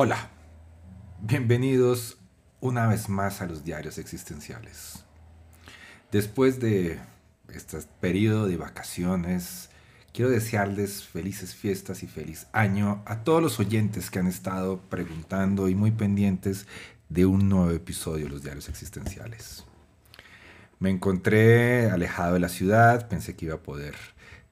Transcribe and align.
Hola, 0.00 0.30
bienvenidos 1.20 2.18
una 2.60 2.86
vez 2.86 3.08
más 3.08 3.42
a 3.42 3.46
los 3.46 3.64
diarios 3.64 3.98
existenciales. 3.98 5.04
Después 6.12 6.60
de 6.60 7.00
este 7.52 7.78
periodo 8.00 8.46
de 8.46 8.56
vacaciones, 8.56 9.70
quiero 10.12 10.30
desearles 10.30 11.02
felices 11.02 11.56
fiestas 11.56 12.04
y 12.04 12.06
feliz 12.06 12.46
año 12.52 13.02
a 13.06 13.24
todos 13.24 13.42
los 13.42 13.58
oyentes 13.58 14.08
que 14.08 14.20
han 14.20 14.28
estado 14.28 14.80
preguntando 14.88 15.68
y 15.68 15.74
muy 15.74 15.90
pendientes 15.90 16.68
de 17.08 17.26
un 17.26 17.48
nuevo 17.48 17.72
episodio 17.72 18.26
de 18.26 18.30
los 18.30 18.44
diarios 18.44 18.68
existenciales. 18.68 19.64
Me 20.78 20.90
encontré 20.90 21.90
alejado 21.90 22.34
de 22.34 22.40
la 22.40 22.48
ciudad, 22.48 23.08
pensé 23.08 23.34
que 23.34 23.46
iba 23.46 23.56
a 23.56 23.62
poder 23.64 23.96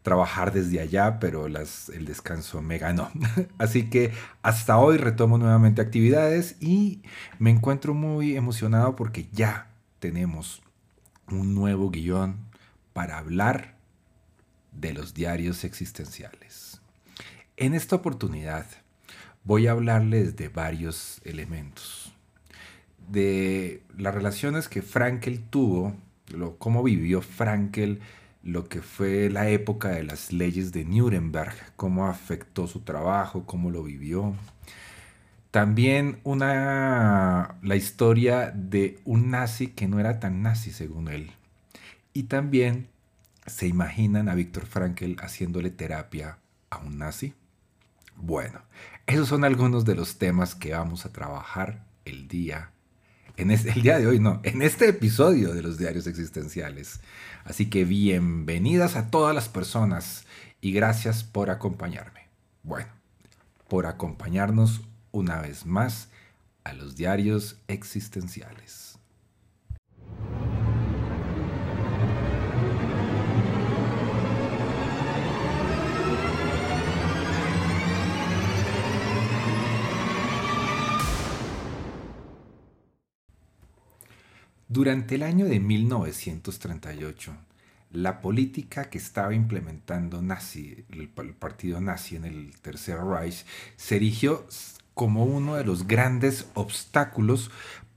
trabajar 0.07 0.53
desde 0.53 0.79
allá, 0.79 1.19
pero 1.19 1.47
el 1.47 2.05
descanso 2.05 2.63
me 2.63 2.79
ganó. 2.79 3.11
Así 3.59 3.91
que 3.91 4.13
hasta 4.41 4.79
hoy 4.79 4.99
retomo 4.99 5.37
nuevamente 5.37 5.83
actividades 5.83 6.55
y 6.61 7.03
me 7.41 7.51
encuentro 7.51 7.93
muy 7.93 8.37
emocionado 8.37 8.95
porque 8.95 9.27
ya 9.33 9.69
tenemos 9.99 10.63
un 11.29 11.57
nuevo 11.57 11.91
guion 11.91 12.37
para 12.93 13.19
hablar 13.19 13.75
de 14.71 14.95
los 14.95 15.13
diarios 15.13 15.65
existenciales. 15.65 16.81
En 17.57 17.75
esta 17.75 17.97
oportunidad 17.97 18.65
voy 19.43 19.67
a 19.67 19.73
hablarles 19.73 20.37
de 20.37 20.49
varios 20.49 21.21
elementos, 21.25 22.15
de 23.09 23.83
las 23.99 24.15
relaciones 24.15 24.69
que 24.69 24.83
Frankel 24.83 25.43
tuvo 25.43 25.97
lo, 26.29 26.59
cómo 26.59 26.85
vivió 26.85 27.23
Frankel 27.23 27.99
lo 28.47 28.69
que 28.69 28.81
fue 28.81 29.29
la 29.29 29.49
época 29.49 29.89
de 29.89 30.05
las 30.05 30.33
leyes 30.33 30.71
de 30.71 30.85
Nuremberg, 30.85 31.53
cómo 31.75 32.07
afectó 32.07 32.69
su 32.69 32.81
trabajo, 32.81 33.45
cómo 33.45 33.73
lo 33.73 33.83
vivió. 33.83 34.37
También 35.51 36.21
una, 36.23 37.57
la 37.61 37.75
historia 37.75 38.53
de 38.55 39.01
un 39.05 39.31
nazi 39.31 39.67
que 39.67 39.89
no 39.89 39.99
era 39.99 40.21
tan 40.21 40.43
nazi 40.43 40.71
según 40.71 41.09
él. 41.09 41.33
Y 42.13 42.25
también 42.25 42.87
se 43.47 43.67
imaginan 43.67 44.29
a 44.29 44.37
Víctor 44.37 44.67
Frankel 44.67 45.17
haciéndole 45.21 45.71
terapia 45.71 46.39
a 46.71 46.79
un 46.79 46.99
nazi. 46.99 47.35
Bueno, 48.15 48.61
esos 49.09 49.27
son 49.27 49.43
algunos 49.43 49.85
de 49.85 49.97
los 49.97 50.19
temas 50.19 50.55
que 50.55 50.73
vamos 50.73 51.05
a 51.05 51.13
trabajar 51.13 51.85
el 52.05 52.29
día 52.29 52.71
en 53.37 53.51
este, 53.51 53.71
el 53.71 53.83
día 53.83 53.99
de 53.99 54.07
hoy, 54.07 54.19
no, 54.19 54.41
en 54.45 54.63
este 54.63 54.89
episodio 54.89 55.53
de 55.53 55.63
los 55.63 55.79
diarios 55.79 56.07
existenciales. 56.07 57.01
Así 57.45 57.67
que 57.69 57.85
bienvenidas 57.85 58.97
a 58.97 59.11
todas 59.11 59.35
las 59.35 59.49
personas 59.49 60.25
y 60.61 60.73
gracias 60.73 61.23
por 61.23 61.51
acompañarme. 61.51 62.29
Bueno, 62.63 62.89
por 63.69 63.87
acompañarnos 63.87 64.83
una 65.13 65.41
vez 65.41 65.67
más 65.67 66.09
a 66.65 66.73
los 66.73 66.97
diarios 66.97 67.59
existenciales. 67.69 68.86
Durante 84.77 85.15
el 85.15 85.23
año 85.23 85.47
de 85.47 85.59
1938, 85.59 87.35
la 87.93 88.21
política 88.21 88.91
que 88.91 88.99
estaba 88.99 89.33
implementando 89.33 90.21
nazi, 90.21 90.85
el, 90.91 91.09
partido 91.09 91.81
nazi 91.81 92.17
en 92.17 92.27
el 92.27 92.61
Tercer 92.61 92.99
Reich 92.99 93.47
se 93.77 93.97
erigió 93.97 94.47
como 94.93 95.25
uno 95.25 95.55
de 95.55 95.65
los 95.65 95.87
grandes 95.87 96.51
obstáculos 96.53 97.51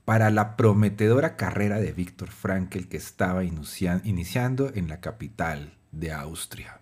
para 0.06 0.30
la 0.30 0.56
prometedora 0.56 1.36
carrera 1.36 1.78
de 1.80 1.92
Víctor 1.92 2.30
Frankl 2.30 2.88
que 2.88 2.96
estaba 2.96 3.44
iniciando 3.44 4.72
en 4.74 4.88
la 4.88 5.00
capital 5.00 5.74
de 5.92 6.12
Austria. 6.12 6.80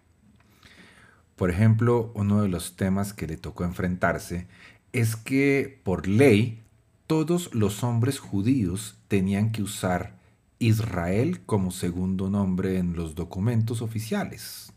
Por 1.34 1.50
ejemplo, 1.50 2.12
uno 2.14 2.40
de 2.42 2.48
los 2.48 2.76
temas 2.76 3.12
que 3.12 3.26
le 3.26 3.36
tocó 3.36 3.64
enfrentarse 3.64 4.46
es 4.92 5.16
que 5.16 5.80
por 5.82 6.06
ley 6.06 6.62
todos 7.08 7.52
los 7.52 7.82
hombres 7.82 8.20
judíos 8.20 8.97
tenían 9.08 9.50
que 9.52 9.62
usar 9.62 10.14
Israel 10.58 11.40
como 11.46 11.70
segundo 11.70 12.30
nombre 12.30 12.78
en 12.78 12.94
los 12.94 13.14
documentos 13.14 13.82
oficiales 13.82 14.72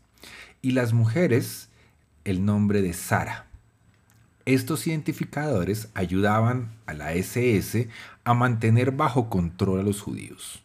y 0.62 0.72
las 0.72 0.92
mujeres 0.92 1.68
el 2.24 2.44
nombre 2.44 2.82
de 2.82 2.92
Sara. 2.92 3.46
Estos 4.44 4.86
identificadores 4.86 5.88
ayudaban 5.94 6.72
a 6.86 6.94
la 6.94 7.12
SS 7.12 7.88
a 8.24 8.34
mantener 8.34 8.92
bajo 8.92 9.28
control 9.28 9.80
a 9.80 9.82
los 9.84 10.00
judíos, 10.00 10.62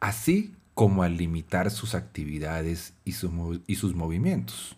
así 0.00 0.54
como 0.74 1.02
a 1.02 1.08
limitar 1.08 1.70
sus 1.70 1.94
actividades 1.94 2.94
y, 3.04 3.14
y 3.66 3.74
sus 3.76 3.94
movimientos. 3.94 4.76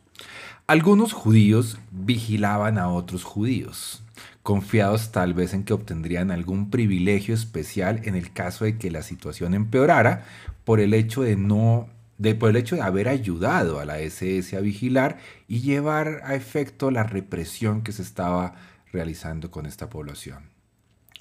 Algunos 0.66 1.12
judíos 1.12 1.78
vigilaban 1.90 2.78
a 2.78 2.88
otros 2.88 3.24
judíos, 3.24 4.02
confiados 4.42 5.12
tal 5.12 5.34
vez 5.34 5.54
en 5.54 5.64
que 5.64 5.72
obtendrían 5.72 6.30
algún 6.30 6.70
privilegio 6.70 7.34
especial 7.34 8.00
en 8.04 8.14
el 8.14 8.32
caso 8.32 8.64
de 8.64 8.78
que 8.78 8.90
la 8.90 9.02
situación 9.02 9.54
empeorara 9.54 10.24
por 10.64 10.80
el 10.80 10.94
hecho 10.94 11.22
de 11.22 11.36
no 11.36 11.88
de, 12.18 12.34
por 12.34 12.50
el 12.50 12.56
hecho 12.56 12.76
de 12.76 12.82
haber 12.82 13.08
ayudado 13.08 13.80
a 13.80 13.84
la 13.84 13.98
SS 13.98 14.56
a 14.56 14.60
vigilar 14.60 15.18
y 15.48 15.60
llevar 15.60 16.20
a 16.24 16.34
efecto 16.36 16.90
la 16.90 17.02
represión 17.02 17.82
que 17.82 17.92
se 17.92 18.02
estaba 18.02 18.54
realizando 18.92 19.50
con 19.50 19.66
esta 19.66 19.88
población. 19.88 20.50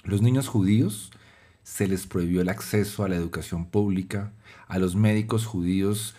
Los 0.04 0.22
niños 0.22 0.46
judíos 0.46 1.10
se 1.64 1.88
les 1.88 2.06
prohibió 2.06 2.40
el 2.40 2.48
acceso 2.48 3.02
a 3.02 3.08
la 3.08 3.16
educación 3.16 3.66
pública, 3.66 4.32
a 4.68 4.78
los 4.78 4.94
médicos 4.94 5.46
judíos 5.46 6.14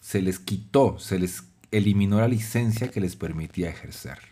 se 0.00 0.22
les 0.22 0.38
quitó, 0.38 0.98
se 0.98 1.18
les 1.18 1.44
eliminó 1.70 2.18
la 2.18 2.28
licencia 2.28 2.90
que 2.90 3.00
les 3.00 3.16
permitía 3.16 3.70
ejercer. 3.70 4.31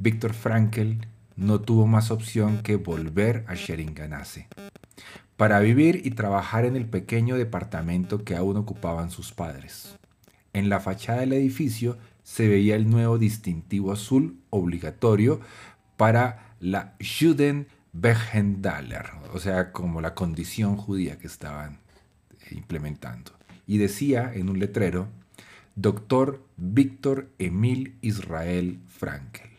Víctor 0.00 0.32
Frankl 0.32 0.94
no 1.36 1.60
tuvo 1.60 1.86
más 1.86 2.10
opción 2.10 2.62
que 2.62 2.76
volver 2.76 3.44
a 3.48 3.54
Sheringanase 3.54 4.48
para 5.36 5.60
vivir 5.60 6.00
y 6.06 6.12
trabajar 6.12 6.64
en 6.64 6.74
el 6.74 6.86
pequeño 6.86 7.36
departamento 7.36 8.24
que 8.24 8.34
aún 8.34 8.56
ocupaban 8.56 9.10
sus 9.10 9.32
padres. 9.32 9.98
En 10.54 10.70
la 10.70 10.80
fachada 10.80 11.20
del 11.20 11.34
edificio 11.34 11.98
se 12.22 12.48
veía 12.48 12.76
el 12.76 12.88
nuevo 12.88 13.18
distintivo 13.18 13.92
azul 13.92 14.38
obligatorio 14.48 15.42
para 15.98 16.54
la 16.60 16.94
Judenbehendaler, 17.00 19.04
o 19.34 19.38
sea, 19.38 19.70
como 19.70 20.00
la 20.00 20.14
condición 20.14 20.78
judía 20.78 21.18
que 21.18 21.26
estaban 21.26 21.76
implementando. 22.50 23.32
Y 23.66 23.76
decía 23.76 24.32
en 24.34 24.48
un 24.48 24.60
letrero, 24.60 25.08
Doctor 25.74 26.42
Víctor 26.56 27.28
Emil 27.38 27.98
Israel 28.00 28.80
Frankel 28.86 29.49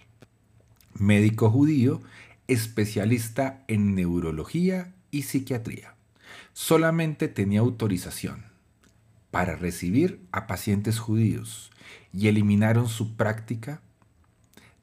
médico 1.02 1.50
judío, 1.50 2.00
especialista 2.48 3.64
en 3.68 3.96
neurología 3.96 4.94
y 5.10 5.24
psiquiatría. 5.24 5.96
Solamente 6.54 7.28
tenía 7.28 7.62
autorización 7.62 8.46
para 9.32 9.56
recibir 9.56 10.22
a 10.32 10.46
pacientes 10.46 11.00
judíos 11.00 11.72
y 12.14 12.28
eliminaron 12.28 12.88
su 12.88 13.16
práctica 13.16 13.82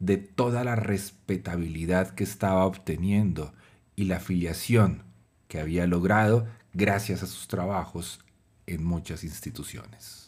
de 0.00 0.16
toda 0.16 0.64
la 0.64 0.74
respetabilidad 0.74 2.10
que 2.10 2.24
estaba 2.24 2.66
obteniendo 2.66 3.52
y 3.94 4.04
la 4.04 4.16
afiliación 4.16 5.04
que 5.46 5.60
había 5.60 5.86
logrado 5.86 6.48
gracias 6.72 7.22
a 7.22 7.26
sus 7.26 7.46
trabajos 7.46 8.20
en 8.66 8.84
muchas 8.84 9.22
instituciones. 9.22 10.27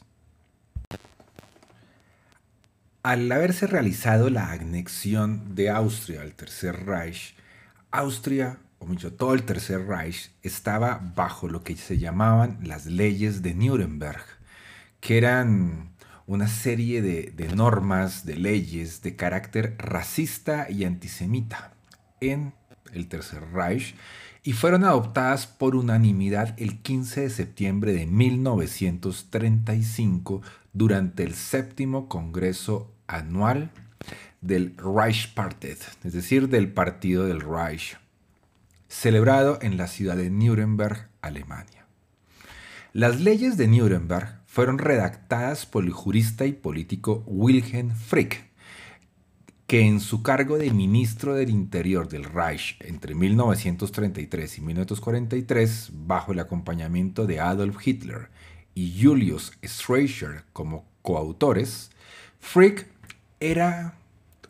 Al 3.03 3.33
haberse 3.33 3.67
realizado 3.67 4.29
la 4.29 4.53
anexión 4.53 5.55
de 5.55 5.71
Austria 5.71 6.21
al 6.21 6.35
Tercer 6.35 6.85
Reich, 6.85 7.35
Austria, 7.91 8.59
o 8.79 8.85
mucho 8.85 9.15
todo 9.15 9.33
el 9.33 9.45
Tercer 9.45 9.87
Reich, 9.87 10.31
estaba 10.43 11.01
bajo 11.17 11.49
lo 11.49 11.65
que 11.65 11.77
se 11.77 11.97
llamaban 11.97 12.59
las 12.63 12.85
leyes 12.85 13.41
de 13.41 13.55
Nuremberg, 13.55 14.23
que 15.01 15.17
eran 15.17 15.93
una 16.27 16.47
serie 16.47 17.01
de, 17.01 17.33
de 17.35 17.49
normas, 17.49 18.27
de 18.27 18.37
leyes 18.37 19.01
de 19.01 19.17
carácter 19.17 19.77
racista 19.79 20.71
y 20.71 20.85
antisemita 20.85 21.73
en 22.21 22.53
el 22.93 23.09
Tercer 23.09 23.51
Reich 23.51 23.95
y 24.43 24.53
fueron 24.53 24.85
adoptadas 24.85 25.47
por 25.47 25.77
unanimidad 25.77 26.55
el 26.59 26.79
15 26.79 27.21
de 27.23 27.31
septiembre 27.31 27.93
de 27.93 28.07
1935 28.07 30.43
durante 30.73 31.25
el 31.25 31.35
séptimo 31.35 32.09
Congreso 32.09 32.95
Anual 33.07 33.71
del 34.41 34.75
Reichspartei, 34.77 35.77
es 36.05 36.13
decir, 36.13 36.49
del 36.49 36.73
Partido 36.73 37.27
del 37.27 37.41
Reich, 37.41 37.99
celebrado 38.89 39.59
en 39.61 39.77
la 39.77 39.89
ciudad 39.89 40.17
de 40.17 40.31
Nuremberg, 40.31 41.09
Alemania. 41.21 41.87
Las 42.93 43.21
leyes 43.21 43.57
de 43.57 43.69
Nuremberg 43.69 44.41
fueron 44.47 44.79
redactadas 44.79 45.67
por 45.67 45.85
el 45.85 45.93
jurista 45.93 46.47
y 46.47 46.53
político 46.53 47.23
Wilhelm 47.27 47.95
Frick, 47.95 48.50
que 49.71 49.87
en 49.87 50.01
su 50.01 50.25
cargo 50.25 50.59
de 50.59 50.73
ministro 50.73 51.35
del 51.35 51.49
Interior 51.49 52.09
del 52.09 52.25
Reich 52.25 52.77
entre 52.81 53.15
1933 53.15 54.59
y 54.59 54.61
1943, 54.63 55.91
bajo 55.93 56.33
el 56.33 56.41
acompañamiento 56.41 57.25
de 57.25 57.39
Adolf 57.39 57.77
Hitler 57.87 58.31
y 58.75 59.01
Julius 59.01 59.53
Streicher 59.65 60.43
como 60.53 60.85
coautores, 61.03 61.93
Frick 62.41 62.89
era 63.39 63.95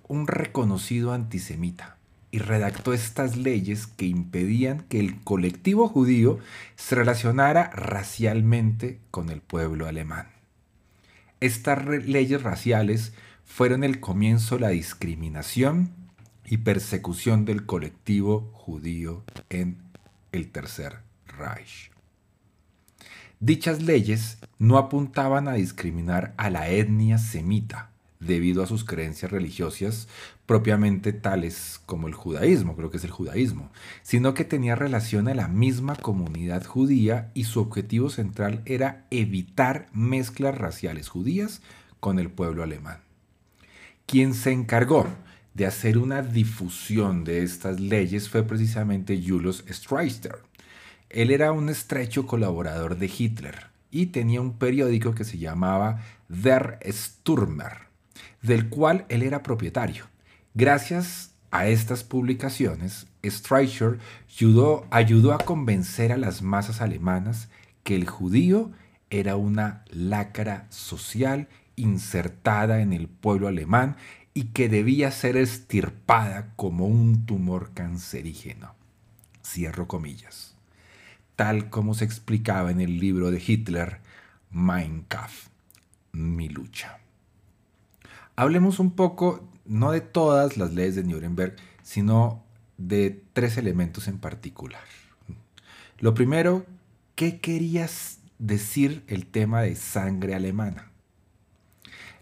un 0.08 0.26
reconocido 0.26 1.12
antisemita 1.12 1.98
y 2.30 2.38
redactó 2.38 2.94
estas 2.94 3.36
leyes 3.36 3.86
que 3.86 4.06
impedían 4.06 4.86
que 4.88 5.00
el 5.00 5.20
colectivo 5.20 5.86
judío 5.86 6.38
se 6.76 6.94
relacionara 6.94 7.68
racialmente 7.74 9.00
con 9.10 9.28
el 9.28 9.42
pueblo 9.42 9.86
alemán. 9.86 10.28
Estas 11.40 11.84
leyes 11.84 12.42
raciales 12.42 13.12
fueron 13.50 13.82
el 13.82 13.98
comienzo 13.98 14.58
la 14.58 14.68
discriminación 14.68 15.90
y 16.46 16.58
persecución 16.58 17.44
del 17.44 17.66
colectivo 17.66 18.48
judío 18.54 19.24
en 19.50 19.76
el 20.30 20.50
Tercer 20.50 21.00
Reich. 21.26 21.90
Dichas 23.40 23.82
leyes 23.82 24.38
no 24.58 24.78
apuntaban 24.78 25.48
a 25.48 25.54
discriminar 25.54 26.32
a 26.36 26.48
la 26.48 26.70
etnia 26.70 27.18
semita 27.18 27.90
debido 28.20 28.62
a 28.62 28.66
sus 28.66 28.84
creencias 28.84 29.32
religiosas 29.32 30.06
propiamente 30.46 31.12
tales 31.12 31.80
como 31.86 32.06
el 32.06 32.14
judaísmo, 32.14 32.76
creo 32.76 32.90
que 32.90 32.98
es 32.98 33.04
el 33.04 33.10
judaísmo, 33.10 33.72
sino 34.02 34.32
que 34.32 34.44
tenía 34.44 34.76
relación 34.76 35.26
a 35.26 35.34
la 35.34 35.48
misma 35.48 35.96
comunidad 35.96 36.64
judía 36.64 37.30
y 37.34 37.44
su 37.44 37.60
objetivo 37.60 38.10
central 38.10 38.62
era 38.64 39.06
evitar 39.10 39.88
mezclas 39.92 40.56
raciales 40.56 41.08
judías 41.08 41.62
con 41.98 42.20
el 42.20 42.30
pueblo 42.30 42.62
alemán. 42.62 43.09
Quien 44.10 44.34
se 44.34 44.50
encargó 44.50 45.06
de 45.54 45.66
hacer 45.66 45.96
una 45.96 46.20
difusión 46.20 47.22
de 47.22 47.44
estas 47.44 47.78
leyes 47.78 48.28
fue 48.28 48.42
precisamente 48.42 49.22
Julius 49.24 49.62
Streicher. 49.70 50.40
Él 51.08 51.30
era 51.30 51.52
un 51.52 51.68
estrecho 51.68 52.26
colaborador 52.26 52.98
de 52.98 53.06
Hitler 53.06 53.68
y 53.88 54.06
tenía 54.06 54.40
un 54.40 54.58
periódico 54.58 55.14
que 55.14 55.22
se 55.22 55.38
llamaba 55.38 56.00
Der 56.28 56.80
Stürmer, 56.90 57.86
del 58.42 58.68
cual 58.68 59.06
él 59.10 59.22
era 59.22 59.44
propietario. 59.44 60.06
Gracias 60.54 61.30
a 61.52 61.68
estas 61.68 62.02
publicaciones, 62.02 63.06
Streicher 63.24 64.00
ayudó, 64.28 64.88
ayudó 64.90 65.34
a 65.34 65.38
convencer 65.38 66.10
a 66.10 66.16
las 66.16 66.42
masas 66.42 66.80
alemanas 66.80 67.48
que 67.84 67.94
el 67.94 68.08
judío 68.08 68.72
era 69.08 69.36
una 69.36 69.84
lacra 69.92 70.66
social 70.70 71.46
insertada 71.80 72.80
en 72.80 72.92
el 72.92 73.08
pueblo 73.08 73.48
alemán 73.48 73.96
y 74.34 74.44
que 74.44 74.68
debía 74.68 75.10
ser 75.10 75.36
estirpada 75.36 76.52
como 76.56 76.86
un 76.86 77.26
tumor 77.26 77.72
cancerígeno. 77.74 78.74
Cierro 79.44 79.88
comillas. 79.88 80.54
Tal 81.36 81.70
como 81.70 81.94
se 81.94 82.04
explicaba 82.04 82.70
en 82.70 82.80
el 82.80 83.00
libro 83.00 83.30
de 83.30 83.42
Hitler, 83.44 84.00
Mein 84.50 85.02
Kampf, 85.02 85.48
mi 86.12 86.48
lucha. 86.48 86.98
Hablemos 88.36 88.78
un 88.78 88.92
poco, 88.92 89.48
no 89.64 89.90
de 89.90 90.00
todas 90.00 90.56
las 90.56 90.72
leyes 90.72 90.94
de 90.94 91.04
Nuremberg, 91.04 91.56
sino 91.82 92.44
de 92.78 93.22
tres 93.32 93.56
elementos 93.56 94.08
en 94.08 94.18
particular. 94.18 94.84
Lo 95.98 96.14
primero, 96.14 96.64
¿qué 97.14 97.40
querías 97.40 98.20
decir 98.38 99.04
el 99.06 99.26
tema 99.26 99.62
de 99.62 99.76
sangre 99.76 100.34
alemana? 100.34 100.89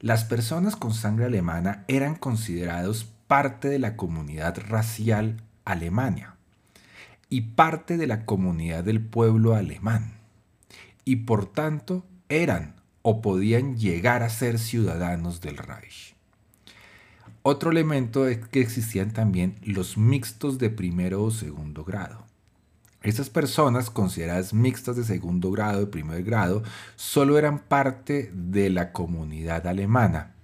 Las 0.00 0.24
personas 0.24 0.76
con 0.76 0.94
sangre 0.94 1.24
alemana 1.24 1.84
eran 1.88 2.14
considerados 2.14 3.04
parte 3.26 3.68
de 3.68 3.80
la 3.80 3.96
comunidad 3.96 4.56
racial 4.68 5.42
alemania 5.64 6.36
y 7.28 7.40
parte 7.42 7.96
de 7.96 8.06
la 8.06 8.24
comunidad 8.24 8.84
del 8.84 9.00
pueblo 9.00 9.54
alemán 9.54 10.12
y 11.04 11.16
por 11.16 11.46
tanto 11.46 12.06
eran 12.28 12.76
o 13.02 13.20
podían 13.20 13.76
llegar 13.76 14.22
a 14.22 14.30
ser 14.30 14.60
ciudadanos 14.60 15.40
del 15.40 15.56
Reich. 15.56 16.14
Otro 17.42 17.70
elemento 17.72 18.28
es 18.28 18.38
que 18.46 18.60
existían 18.60 19.12
también 19.12 19.56
los 19.62 19.98
mixtos 19.98 20.58
de 20.58 20.70
primero 20.70 21.24
o 21.24 21.30
segundo 21.32 21.82
grado. 21.82 22.27
Estas 23.08 23.30
personas, 23.30 23.88
consideradas 23.88 24.52
mixtas 24.52 24.94
de 24.96 25.02
segundo 25.02 25.50
grado, 25.50 25.80
de 25.80 25.86
primer 25.86 26.22
grado, 26.22 26.62
solo 26.94 27.38
eran 27.38 27.58
parte 27.58 28.30
de 28.34 28.68
la 28.68 28.92
comunidad 28.92 29.66
alemana 29.66 30.34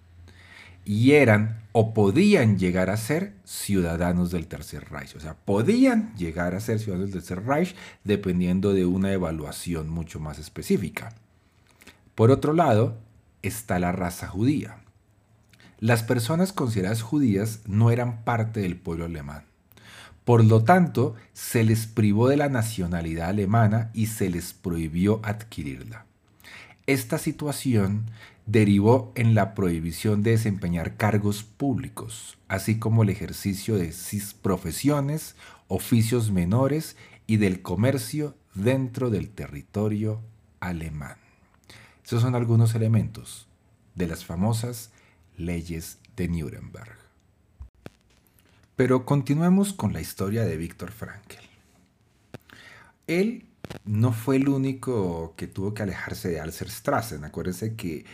y 0.82 1.12
eran 1.12 1.62
o 1.72 1.92
podían 1.92 2.58
llegar 2.58 2.88
a 2.88 2.96
ser 2.96 3.34
ciudadanos 3.44 4.30
del 4.30 4.46
Tercer 4.46 4.90
Reich. 4.90 5.14
O 5.14 5.20
sea, 5.20 5.34
podían 5.34 6.16
llegar 6.16 6.54
a 6.54 6.60
ser 6.60 6.78
ciudadanos 6.78 7.12
del 7.12 7.20
Tercer 7.20 7.44
Reich 7.44 7.76
dependiendo 8.02 8.72
de 8.72 8.86
una 8.86 9.12
evaluación 9.12 9.90
mucho 9.90 10.18
más 10.18 10.38
específica. 10.38 11.14
Por 12.14 12.30
otro 12.30 12.54
lado, 12.54 12.96
está 13.42 13.78
la 13.78 13.92
raza 13.92 14.26
judía. 14.26 14.78
Las 15.80 16.02
personas 16.02 16.54
consideradas 16.54 17.02
judías 17.02 17.60
no 17.66 17.90
eran 17.90 18.24
parte 18.24 18.60
del 18.60 18.78
pueblo 18.78 19.04
alemán 19.04 19.44
por 20.24 20.42
lo 20.42 20.64
tanto, 20.64 21.14
se 21.34 21.64
les 21.64 21.86
privó 21.86 22.28
de 22.28 22.36
la 22.36 22.48
nacionalidad 22.48 23.28
alemana 23.28 23.90
y 23.92 24.06
se 24.06 24.30
les 24.30 24.54
prohibió 24.54 25.20
adquirirla. 25.22 26.06
Esta 26.86 27.18
situación 27.18 28.10
derivó 28.46 29.12
en 29.14 29.34
la 29.34 29.54
prohibición 29.54 30.22
de 30.22 30.32
desempeñar 30.32 30.96
cargos 30.96 31.44
públicos, 31.44 32.38
así 32.48 32.78
como 32.78 33.02
el 33.02 33.10
ejercicio 33.10 33.76
de 33.76 33.92
profesiones, 34.42 35.36
oficios 35.68 36.30
menores 36.30 36.96
y 37.26 37.36
del 37.36 37.62
comercio 37.62 38.34
dentro 38.54 39.10
del 39.10 39.30
territorio 39.30 40.20
alemán. 40.60 41.16
Esos 42.04 42.22
son 42.22 42.34
algunos 42.34 42.74
elementos 42.74 43.48
de 43.94 44.06
las 44.06 44.24
famosas 44.24 44.90
leyes 45.36 45.98
de 46.16 46.28
Nuremberg. 46.28 47.03
Pero 48.76 49.06
continuemos 49.06 49.72
con 49.72 49.92
la 49.92 50.00
historia 50.00 50.44
de 50.44 50.56
Víctor 50.56 50.90
Frankl. 50.90 51.36
Él 53.06 53.46
no 53.84 54.12
fue 54.12 54.36
el 54.36 54.48
único 54.48 55.34
que 55.36 55.46
tuvo 55.46 55.74
que 55.74 55.84
alejarse 55.84 56.28
de 56.28 56.40
Alserstrassen. 56.40 57.24
Acuérdense 57.24 57.76
que 57.76 58.04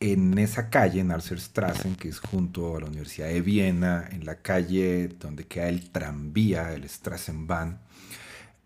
en 0.00 0.36
esa 0.38 0.70
calle, 0.70 1.00
en 1.00 1.12
Alserstrassen, 1.12 1.94
que 1.94 2.08
es 2.08 2.18
junto 2.18 2.76
a 2.76 2.80
la 2.80 2.86
Universidad 2.86 3.28
de 3.28 3.42
Viena, 3.42 4.08
en 4.10 4.24
la 4.24 4.42
calle 4.42 5.08
donde 5.20 5.46
queda 5.46 5.68
el 5.68 5.90
tranvía, 5.90 6.72
el 6.72 6.88
Strassenbahn, 6.88 7.78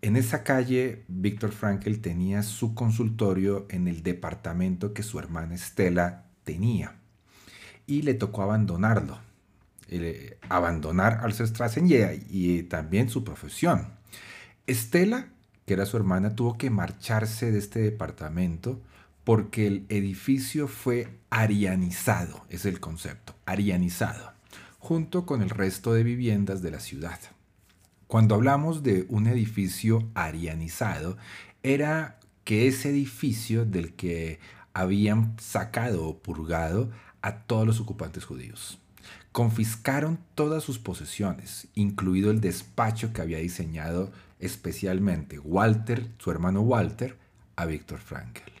en 0.01 0.15
esa 0.15 0.43
calle 0.43 1.03
Víctor 1.07 1.51
Frankl 1.51 1.97
tenía 1.97 2.41
su 2.41 2.73
consultorio 2.73 3.67
en 3.69 3.87
el 3.87 4.01
departamento 4.01 4.91
que 4.91 5.03
su 5.03 5.19
hermana 5.19 5.53
Estela 5.53 6.25
tenía 6.43 6.95
y 7.85 8.01
le 8.01 8.15
tocó 8.15 8.41
abandonarlo 8.41 9.32
eh, 9.89 10.37
abandonar 10.49 11.19
al 11.23 11.33
y, 11.33 11.95
y 12.29 12.63
también 12.63 13.09
su 13.09 13.23
profesión. 13.23 13.89
Estela, 14.65 15.27
que 15.65 15.73
era 15.73 15.85
su 15.85 15.97
hermana, 15.97 16.35
tuvo 16.35 16.57
que 16.57 16.69
marcharse 16.69 17.51
de 17.51 17.59
este 17.59 17.79
departamento 17.79 18.81
porque 19.23 19.67
el 19.67 19.85
edificio 19.89 20.67
fue 20.67 21.19
arianizado, 21.29 22.45
es 22.49 22.65
el 22.65 22.79
concepto, 22.79 23.35
arianizado, 23.45 24.33
junto 24.79 25.25
con 25.25 25.41
el 25.41 25.49
resto 25.49 25.93
de 25.93 26.03
viviendas 26.03 26.61
de 26.61 26.71
la 26.71 26.79
ciudad. 26.79 27.19
Cuando 28.07 28.35
hablamos 28.35 28.83
de 28.83 29.05
un 29.09 29.27
edificio 29.27 30.09
arianizado, 30.13 31.17
era 31.61 32.19
que 32.43 32.67
ese 32.67 32.89
edificio 32.89 33.65
del 33.65 33.93
que 33.93 34.39
habían 34.73 35.35
sacado 35.39 36.05
o 36.05 36.17
purgado 36.19 36.91
a 37.21 37.39
todos 37.39 37.65
los 37.65 37.79
ocupantes 37.79 38.25
judíos 38.25 38.79
confiscaron 39.33 40.19
todas 40.35 40.63
sus 40.63 40.79
posesiones, 40.79 41.67
incluido 41.73 42.31
el 42.31 42.39
despacho 42.39 43.11
que 43.11 43.21
había 43.21 43.39
diseñado 43.39 44.11
especialmente 44.39 45.39
Walter, 45.39 46.07
su 46.19 46.29
hermano 46.29 46.61
Walter, 46.61 47.17
a 47.55 47.65
Víctor 47.65 47.99
Frankl. 47.99 48.51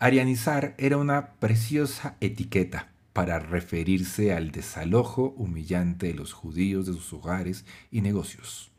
Arianizar 0.00 0.74
era 0.78 0.96
una 0.96 1.34
preciosa 1.34 2.16
etiqueta 2.20 2.88
para 3.12 3.38
referirse 3.38 4.32
al 4.32 4.50
desalojo 4.50 5.32
humillante 5.36 6.08
de 6.08 6.14
los 6.14 6.32
judíos 6.32 6.86
de 6.86 6.94
sus 6.94 7.12
hogares 7.12 7.64
y 7.92 8.00
negocios, 8.00 8.72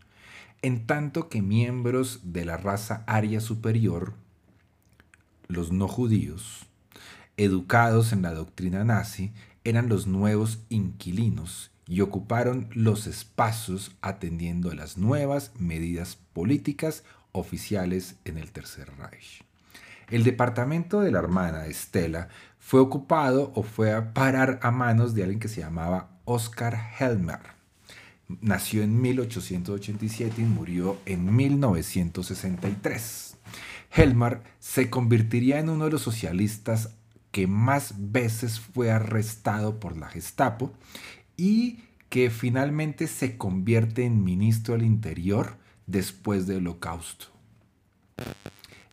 en 0.62 0.86
tanto 0.86 1.30
que 1.30 1.42
miembros 1.42 2.34
de 2.34 2.44
la 2.44 2.58
raza 2.58 3.06
aria 3.08 3.40
superior, 3.40 4.16
los 5.48 5.72
no 5.72 5.88
judíos, 5.88 6.66
educados 7.38 8.12
en 8.12 8.22
la 8.22 8.34
doctrina 8.34 8.84
nazi, 8.84 9.32
eran 9.64 9.90
los 9.90 10.08
nuevos 10.08 10.60
inquilinos 10.70 11.72
y 11.88 12.02
ocuparon 12.02 12.70
los 12.74 13.08
espacios 13.08 13.96
atendiendo 14.02 14.72
a 14.72 14.76
las 14.76 14.98
nuevas 14.98 15.52
medidas 15.60 16.18
políticas 16.34 17.04
oficiales 17.32 18.16
en 18.26 18.38
el 18.38 18.52
Tercer 18.52 18.92
Reich. 18.98 19.44
El 20.10 20.24
departamento 20.24 21.02
de 21.02 21.12
la 21.12 21.20
hermana 21.20 21.66
Estela 21.66 22.30
fue 22.60 22.80
ocupado 22.80 23.52
o 23.56 23.64
fue 23.64 23.94
a 23.94 24.14
parar 24.14 24.60
a 24.62 24.72
manos 24.72 25.14
de 25.14 25.24
alguien 25.24 25.40
que 25.40 25.48
se 25.48 25.62
llamaba 25.62 26.10
Oscar 26.26 26.78
Helmer. 27.00 27.40
Nació 28.42 28.84
en 28.84 29.02
1887 29.02 30.42
y 30.42 30.46
murió 30.46 30.98
en 31.06 31.36
1963. 31.36 33.38
Helmer 33.92 34.42
se 34.60 34.90
convertiría 34.90 35.60
en 35.60 35.70
uno 35.70 35.86
de 35.86 35.92
los 35.92 36.02
socialistas 36.02 36.96
que 37.34 37.48
más 37.48 37.96
veces 37.98 38.60
fue 38.60 38.92
arrestado 38.92 39.80
por 39.80 39.98
la 39.98 40.08
Gestapo 40.08 40.72
y 41.36 41.80
que 42.10 42.30
finalmente 42.30 43.08
se 43.08 43.40
convierte 43.40 44.06
en 44.06 44.24
ministro 44.24 44.76
del 44.76 44.86
Interior 44.86 45.58
después 45.88 46.46
del 46.46 46.58
Holocausto. 46.58 47.26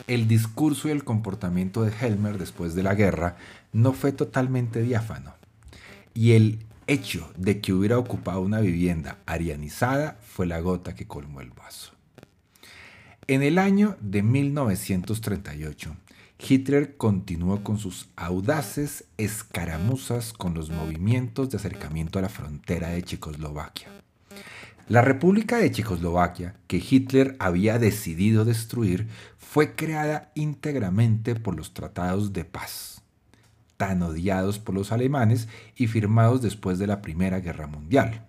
El 0.07 0.27
discurso 0.27 0.87
y 0.87 0.91
el 0.91 1.03
comportamiento 1.03 1.83
de 1.83 1.93
Helmer 2.01 2.39
después 2.39 2.73
de 2.73 2.81
la 2.81 2.95
guerra 2.95 3.37
no 3.73 3.93
fue 3.93 4.11
totalmente 4.11 4.81
diáfano. 4.81 5.35
Y 6.15 6.31
el 6.31 6.65
hecho 6.87 7.31
de 7.37 7.61
que 7.61 7.73
hubiera 7.73 7.99
ocupado 7.99 8.41
una 8.41 8.59
vivienda 8.59 9.19
arianizada 9.27 10.17
fue 10.19 10.47
la 10.47 10.59
gota 10.61 10.95
que 10.95 11.05
colmó 11.05 11.41
el 11.41 11.51
vaso. 11.51 11.93
En 13.27 13.43
el 13.43 13.59
año 13.59 13.97
de 14.01 14.23
1938, 14.23 15.95
Hitler 16.47 16.97
continuó 16.97 17.63
con 17.63 17.77
sus 17.77 18.09
audaces 18.15 19.05
escaramuzas 19.17 20.33
con 20.33 20.53
los 20.53 20.69
movimientos 20.69 21.49
de 21.49 21.57
acercamiento 21.57 22.17
a 22.17 22.23
la 22.23 22.29
frontera 22.29 22.89
de 22.89 23.03
Checoslovaquia. 23.03 23.89
La 24.87 25.01
República 25.01 25.57
de 25.57 25.71
Checoslovaquia, 25.71 26.55
que 26.67 26.77
Hitler 26.77 27.35
había 27.39 27.77
decidido 27.77 28.43
destruir, 28.43 29.07
fue 29.37 29.75
creada 29.75 30.31
íntegramente 30.33 31.35
por 31.35 31.55
los 31.55 31.73
tratados 31.73 32.33
de 32.33 32.43
paz, 32.43 33.01
tan 33.77 34.01
odiados 34.01 34.57
por 34.57 34.75
los 34.75 34.91
alemanes 34.91 35.47
y 35.75 35.87
firmados 35.87 36.41
después 36.41 36.79
de 36.79 36.87
la 36.87 37.01
Primera 37.01 37.39
Guerra 37.39 37.67
Mundial, 37.67 38.27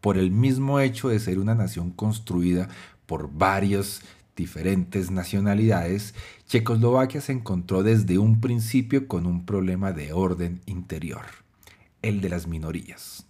por 0.00 0.16
el 0.16 0.30
mismo 0.30 0.80
hecho 0.80 1.10
de 1.10 1.20
ser 1.20 1.38
una 1.38 1.54
nación 1.54 1.90
construida 1.90 2.68
por 3.06 3.32
varios 3.32 4.02
diferentes 4.38 5.10
nacionalidades, 5.10 6.14
Checoslovaquia 6.46 7.20
se 7.20 7.32
encontró 7.32 7.82
desde 7.82 8.16
un 8.16 8.40
principio 8.40 9.06
con 9.06 9.26
un 9.26 9.44
problema 9.44 9.92
de 9.92 10.14
orden 10.14 10.62
interior, 10.64 11.26
el 12.00 12.22
de 12.22 12.30
las 12.30 12.46
minorías. 12.46 13.26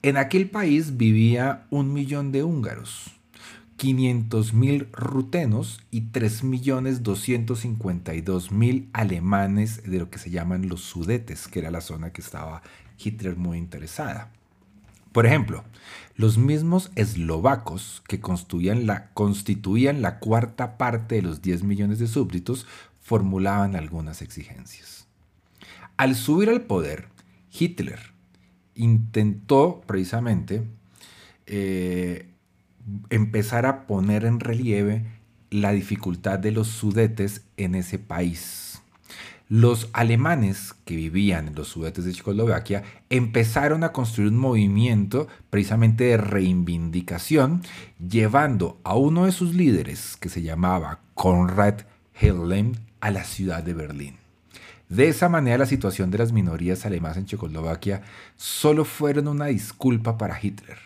En 0.00 0.16
aquel 0.16 0.48
país 0.48 0.96
vivía 0.96 1.66
un 1.68 1.92
millón 1.92 2.32
de 2.32 2.44
húngaros, 2.44 3.10
500.000 3.78 4.90
rutenos 4.92 5.80
y 5.90 6.10
3.252.000 6.10 8.88
alemanes 8.92 9.82
de 9.82 9.98
lo 9.98 10.08
que 10.08 10.18
se 10.18 10.30
llaman 10.30 10.68
los 10.68 10.82
Sudetes, 10.82 11.48
que 11.48 11.58
era 11.58 11.70
la 11.70 11.80
zona 11.80 12.12
que 12.12 12.20
estaba 12.20 12.62
Hitler 12.98 13.36
muy 13.36 13.56
interesada. 13.58 14.30
Por 15.12 15.26
ejemplo, 15.26 15.64
los 16.18 16.36
mismos 16.36 16.90
eslovacos 16.96 18.02
que 18.08 18.18
constituían 18.18 18.86
la, 18.86 20.18
cuarta 20.18 20.76
parte 20.76 21.14
de 21.14 21.22
los 21.22 21.42
10 21.42 21.62
millones 21.62 22.00
de 22.00 22.08
súbditos 22.08 22.66
formulaban 23.00 23.76
algunas 23.76 24.20
exigencias. 24.20 25.06
Al 25.96 26.16
subir 26.16 26.50
al 26.50 26.62
poder, 26.62 27.06
Hitler 27.56 28.00
intentó 28.74 29.80
precisamente 29.86 30.64
eh, 31.46 32.26
empezar 33.10 33.64
a 33.64 33.86
poner 33.86 34.24
en 34.24 34.40
relieve 34.40 35.06
la 35.50 35.70
dificultad 35.70 36.40
de 36.40 36.50
los 36.50 36.66
sudetes 36.66 37.42
en 37.56 37.76
ese 37.76 38.00
país 38.00 38.67
los 39.48 39.88
alemanes 39.94 40.74
que 40.84 40.94
vivían 40.94 41.48
en 41.48 41.54
los 41.54 41.68
sudetes 41.68 42.04
de 42.04 42.12
Checoslovaquia 42.12 42.82
empezaron 43.08 43.82
a 43.82 43.92
construir 43.92 44.30
un 44.30 44.38
movimiento 44.38 45.26
precisamente 45.48 46.04
de 46.04 46.16
reivindicación, 46.18 47.62
llevando 47.98 48.78
a 48.84 48.94
uno 48.94 49.24
de 49.24 49.32
sus 49.32 49.54
líderes, 49.54 50.16
que 50.18 50.28
se 50.28 50.42
llamaba 50.42 51.00
Konrad 51.14 51.80
Hellem, 52.20 52.72
a 53.00 53.10
la 53.10 53.24
ciudad 53.24 53.62
de 53.62 53.74
Berlín. 53.74 54.16
De 54.88 55.08
esa 55.08 55.28
manera 55.28 55.58
la 55.58 55.66
situación 55.66 56.10
de 56.10 56.18
las 56.18 56.32
minorías 56.32 56.84
alemanas 56.84 57.16
en 57.16 57.26
Checoslovaquia 57.26 58.02
solo 58.36 58.84
fueron 58.84 59.28
una 59.28 59.46
disculpa 59.46 60.18
para 60.18 60.38
Hitler. 60.42 60.78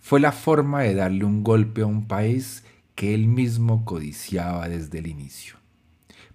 Fue 0.00 0.18
la 0.18 0.32
forma 0.32 0.82
de 0.82 0.94
darle 0.94 1.24
un 1.24 1.44
golpe 1.44 1.82
a 1.82 1.86
un 1.86 2.06
país 2.06 2.64
que 2.94 3.14
él 3.14 3.26
mismo 3.26 3.84
codiciaba 3.84 4.68
desde 4.68 5.00
el 5.00 5.08
inicio. 5.08 5.57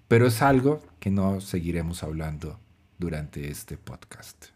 Pero 0.07 0.27
es 0.27 0.41
algo 0.41 0.81
que 0.99 1.11
no 1.11 1.41
seguiremos 1.41 2.03
hablando 2.03 2.59
durante 2.97 3.49
este 3.49 3.77
podcast. 3.77 4.47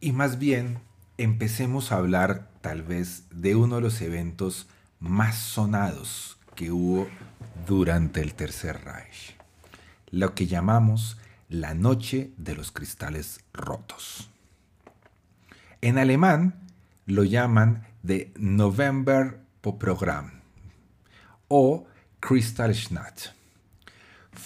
Y 0.00 0.12
más 0.12 0.38
bien, 0.38 0.78
empecemos 1.18 1.90
a 1.90 1.96
hablar 1.96 2.48
tal 2.60 2.82
vez 2.82 3.24
de 3.30 3.56
uno 3.56 3.76
de 3.76 3.82
los 3.82 4.00
eventos 4.00 4.68
más 5.00 5.36
sonados 5.36 6.38
que 6.54 6.70
hubo 6.70 7.08
durante 7.66 8.20
el 8.20 8.34
Tercer 8.34 8.84
Reich, 8.84 9.36
lo 10.10 10.34
que 10.34 10.46
llamamos 10.46 11.18
la 11.48 11.74
Noche 11.74 12.32
de 12.36 12.54
los 12.54 12.72
Cristales 12.72 13.40
Rotos. 13.52 14.30
En 15.80 15.98
alemán 15.98 16.54
lo 17.06 17.24
llaman 17.24 17.86
de 18.02 18.32
November 18.36 19.40
Programm 19.60 20.30
o 21.48 21.86
Kristallnacht 22.20 23.37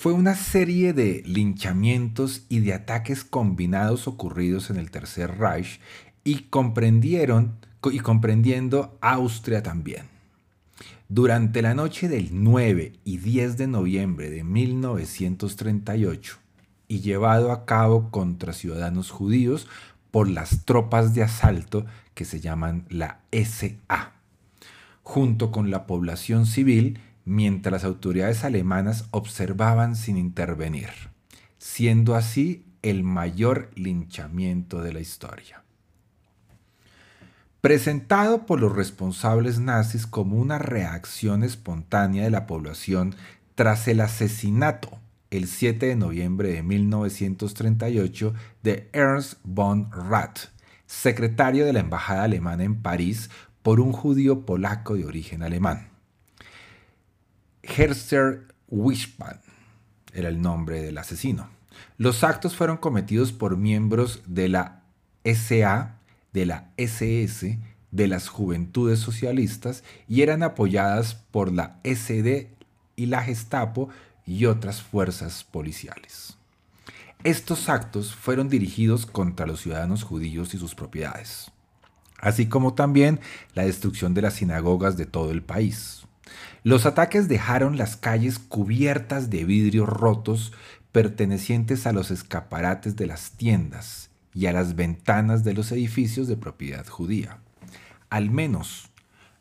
fue 0.03 0.13
una 0.13 0.35
serie 0.35 0.93
de 0.93 1.23
linchamientos 1.27 2.45
y 2.49 2.59
de 2.59 2.75
ataques 2.75 3.23
combinados 3.23 4.09
ocurridos 4.09 4.69
en 4.69 4.77
el 4.79 4.91
Tercer 4.91 5.39
Reich 5.39 5.79
y 6.25 6.49
comprendieron 6.51 7.55
y 7.85 8.01
comprendiendo 8.01 8.99
Austria 9.01 9.63
también. 9.63 10.07
Durante 11.09 11.63
la 11.63 11.75
noche 11.75 12.09
del 12.09 12.31
9 12.33 12.95
y 13.05 13.19
10 13.19 13.57
de 13.57 13.69
noviembre 13.69 14.29
de 14.29 14.43
1938 14.43 16.37
y 16.89 16.99
llevado 16.99 17.53
a 17.53 17.65
cabo 17.65 18.11
contra 18.11 18.55
ciudadanos 18.55 19.13
judíos 19.13 19.69
por 20.11 20.29
las 20.29 20.65
tropas 20.65 21.15
de 21.15 21.23
asalto 21.23 21.87
que 22.15 22.25
se 22.25 22.41
llaman 22.41 22.87
la 22.89 23.21
SA, 23.31 24.15
junto 25.05 25.53
con 25.53 25.71
la 25.71 25.87
población 25.87 26.47
civil 26.47 26.99
mientras 27.25 27.73
las 27.73 27.85
autoridades 27.85 28.45
alemanas 28.45 29.07
observaban 29.11 29.97
sin 29.97 30.17
intervenir, 30.17 30.91
siendo 31.59 32.15
así 32.15 32.67
el 32.83 33.05
mayor 33.05 33.71
linchamiento 33.75 34.83
de 34.83 34.93
la 34.93 35.01
historia. 35.01 35.63
Presentado 37.61 38.45
por 38.45 38.61
los 38.61 38.75
responsables 38.75 39.61
nazis 39.61 40.07
como 40.07 40.37
una 40.37 40.59
reacción 40.59 41.45
espontánea 41.45 42.25
de 42.25 42.31
la 42.31 42.47
población 42.47 43.15
tras 43.55 43.87
el 43.87 44.01
asesinato 44.01 44.99
el 45.33 45.49
7 45.49 45.87
de 45.87 45.97
noviembre 45.97 46.53
de 46.53 46.63
1938 46.63 48.35
de 48.63 48.91
Ernst 48.93 49.39
von 49.45 49.91
Rath, 49.91 50.51
secretario 50.87 51.65
de 51.65 51.73
la 51.73 51.81
Embajada 51.81 52.25
Alemana 52.25 52.65
en 52.65 52.83
París, 52.83 53.31
por 53.63 53.81
un 53.81 53.93
judío 53.93 54.45
polaco 54.45 54.95
de 54.95 55.07
origen 55.07 55.43
alemán. 55.43 55.92
Herster 57.63 58.49
Wishpan 58.69 59.41
era 60.13 60.29
el 60.29 60.41
nombre 60.41 60.83
del 60.83 60.99
asesino. 60.99 61.49
Los 61.97 62.25
actos 62.25 62.57
fueron 62.57 62.77
cometidos 62.77 63.33
por 63.33 63.57
miembros 63.57 64.23
de 64.27 64.49
la 64.49 64.83
SA, 65.25 65.99
de 66.33 66.47
la 66.47 66.71
SS, 66.77 67.59
de 67.91 68.09
las 68.09 68.29
Juventudes 68.29 68.99
Socialistas 68.99 69.85
y 70.09 70.23
eran 70.23 70.43
apoyadas 70.43 71.15
por 71.15 71.53
la 71.53 71.79
SD 71.85 72.51
y 72.97 73.07
la 73.07 73.23
Gestapo 73.23 73.89
y 74.27 74.47
otras 74.47 74.83
fuerzas 74.83 75.45
policiales. 75.45 76.37
Estos 77.25 77.69
actos 77.69 78.15
fueron 78.15 78.49
dirigidos 78.49 79.07
contra 79.07 79.47
los 79.47 79.61
ciudadanos 79.61 80.03
judíos 80.03 80.55
y 80.55 80.59
sus 80.59 80.75
propiedades, 80.75 81.53
así 82.19 82.47
como 82.47 82.75
también 82.75 83.21
la 83.55 83.65
destrucción 83.65 84.13
de 84.15 84.23
las 84.23 84.35
sinagogas 84.35 84.97
de 84.97 85.07
todo 85.07 85.31
el 85.31 85.43
país 85.43 86.02
Los 86.65 86.87
ataques 86.87 87.27
dejaron 87.27 87.77
las 87.77 87.97
calles 87.97 88.39
cubiertas 88.39 89.31
de 89.31 89.45
vidrios 89.45 89.89
rotos 89.89 90.53
pertenecientes 90.93 91.87
a 91.87 91.93
los 91.93 92.13
escaparates 92.13 92.95
de 92.95 93.07
las 93.07 93.33
tiendas 93.33 94.11
y 94.33 94.47
a 94.47 94.53
las 94.53 94.77
ventanas 94.77 95.43
de 95.43 95.55
los 95.55 95.73
edificios 95.73 96.29
de 96.29 96.37
propiedad 96.37 96.87
judía. 96.87 97.39
Al 98.11 98.31
menos 98.31 98.91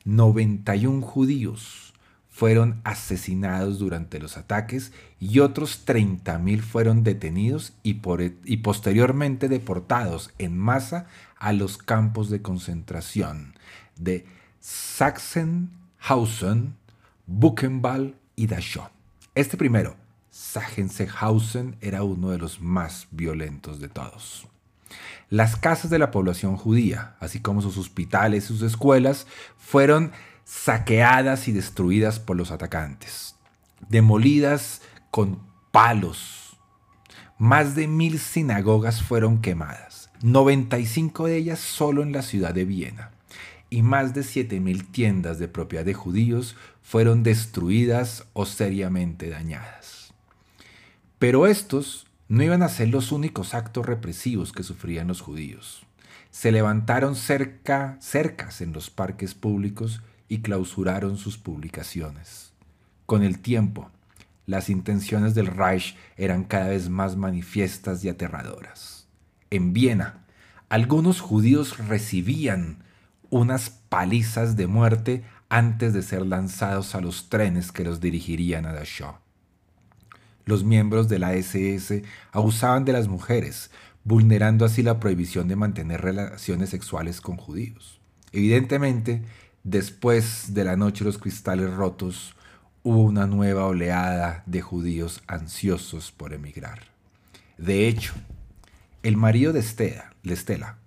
91 0.05 1.01
judíos 1.01 1.93
fueron 2.29 2.81
asesinados 2.85 3.77
durante 3.77 4.17
los 4.17 4.37
ataques 4.37 4.91
y 5.19 5.39
otros 5.39 5.85
30.000 5.85 6.61
fueron 6.61 7.03
detenidos 7.03 7.73
y, 7.83 8.01
y, 8.45 8.57
posteriormente 8.57 9.47
deportados 9.47 10.31
en 10.39 10.57
masa 10.57 11.05
a 11.37 11.53
los 11.53 11.77
campos 11.77 12.31
de 12.31 12.41
concentración 12.41 13.53
de 13.97 14.25
Sachsenhausen, 14.59 16.80
Buchenwald 17.33 18.15
y 18.35 18.47
Dachau. 18.47 18.89
Este 19.35 19.55
primero, 19.55 19.95
Sachsenhausen, 20.31 21.77
era 21.79 22.03
uno 22.03 22.29
de 22.29 22.37
los 22.37 22.59
más 22.59 23.07
violentos 23.09 23.79
de 23.79 23.87
todos. 23.87 24.47
Las 25.29 25.55
casas 25.55 25.89
de 25.89 25.97
la 25.97 26.11
población 26.11 26.57
judía, 26.57 27.15
así 27.21 27.39
como 27.39 27.61
sus 27.61 27.77
hospitales 27.77 28.43
y 28.43 28.47
sus 28.47 28.61
escuelas, 28.63 29.27
fueron 29.57 30.11
saqueadas 30.43 31.47
y 31.47 31.53
destruidas 31.53 32.19
por 32.19 32.35
los 32.35 32.51
atacantes, 32.51 33.35
demolidas 33.87 34.81
con 35.09 35.39
palos. 35.71 36.57
Más 37.37 37.75
de 37.75 37.87
mil 37.87 38.19
sinagogas 38.19 39.01
fueron 39.01 39.39
quemadas, 39.41 40.09
95 40.21 41.27
de 41.27 41.37
ellas 41.37 41.59
solo 41.59 42.03
en 42.03 42.11
la 42.11 42.23
ciudad 42.23 42.53
de 42.53 42.65
Viena, 42.65 43.11
y 43.71 43.83
más 43.83 44.13
de 44.13 44.21
7.000 44.21 44.91
tiendas 44.91 45.39
de 45.39 45.47
propiedad 45.47 45.85
de 45.85 45.93
judíos 45.93 46.57
fueron 46.91 47.23
destruidas 47.23 48.25
o 48.33 48.45
seriamente 48.45 49.29
dañadas. 49.29 50.13
Pero 51.19 51.47
estos 51.47 52.05
no 52.27 52.43
iban 52.43 52.63
a 52.63 52.67
ser 52.67 52.89
los 52.89 53.13
únicos 53.13 53.53
actos 53.53 53.85
represivos 53.85 54.51
que 54.51 54.63
sufrían 54.63 55.07
los 55.07 55.21
judíos. 55.21 55.85
Se 56.31 56.51
levantaron 56.51 57.15
cerca, 57.15 57.95
cercas 58.01 58.59
en 58.59 58.73
los 58.73 58.89
parques 58.89 59.35
públicos 59.35 60.01
y 60.27 60.41
clausuraron 60.41 61.15
sus 61.15 61.37
publicaciones. 61.37 62.51
Con 63.05 63.23
el 63.23 63.39
tiempo, 63.39 63.89
las 64.45 64.69
intenciones 64.69 65.33
del 65.33 65.47
Reich 65.47 65.95
eran 66.17 66.43
cada 66.43 66.67
vez 66.67 66.89
más 66.89 67.15
manifiestas 67.15 68.03
y 68.03 68.09
aterradoras. 68.09 69.07
En 69.49 69.71
Viena, 69.71 70.25
algunos 70.67 71.21
judíos 71.21 71.77
recibían 71.77 72.83
unas 73.29 73.69
palizas 73.69 74.57
de 74.57 74.67
muerte 74.67 75.23
antes 75.51 75.91
de 75.91 76.01
ser 76.01 76.25
lanzados 76.25 76.95
a 76.95 77.01
los 77.01 77.27
trenes 77.27 77.73
que 77.73 77.83
los 77.83 77.99
dirigirían 77.99 78.65
a 78.65 78.71
Dachau. 78.71 79.15
Los 80.45 80.63
miembros 80.63 81.09
de 81.09 81.19
la 81.19 81.33
SS 81.33 82.03
abusaban 82.31 82.85
de 82.85 82.93
las 82.93 83.09
mujeres, 83.09 83.69
vulnerando 84.05 84.63
así 84.63 84.81
la 84.81 85.01
prohibición 85.01 85.49
de 85.49 85.57
mantener 85.57 85.99
relaciones 85.99 86.69
sexuales 86.69 87.19
con 87.19 87.35
judíos. 87.35 87.99
Evidentemente, 88.31 89.23
después 89.65 90.53
de 90.53 90.63
la 90.63 90.77
noche 90.77 91.03
de 91.03 91.09
los 91.09 91.17
cristales 91.17 91.69
rotos, 91.73 92.33
hubo 92.81 93.01
una 93.01 93.27
nueva 93.27 93.65
oleada 93.65 94.43
de 94.45 94.61
judíos 94.61 95.21
ansiosos 95.27 96.13
por 96.13 96.33
emigrar. 96.33 96.79
De 97.57 97.89
hecho, 97.89 98.13
el 99.03 99.17
marido 99.17 99.51
de 99.51 99.59
Estela, 99.59 100.77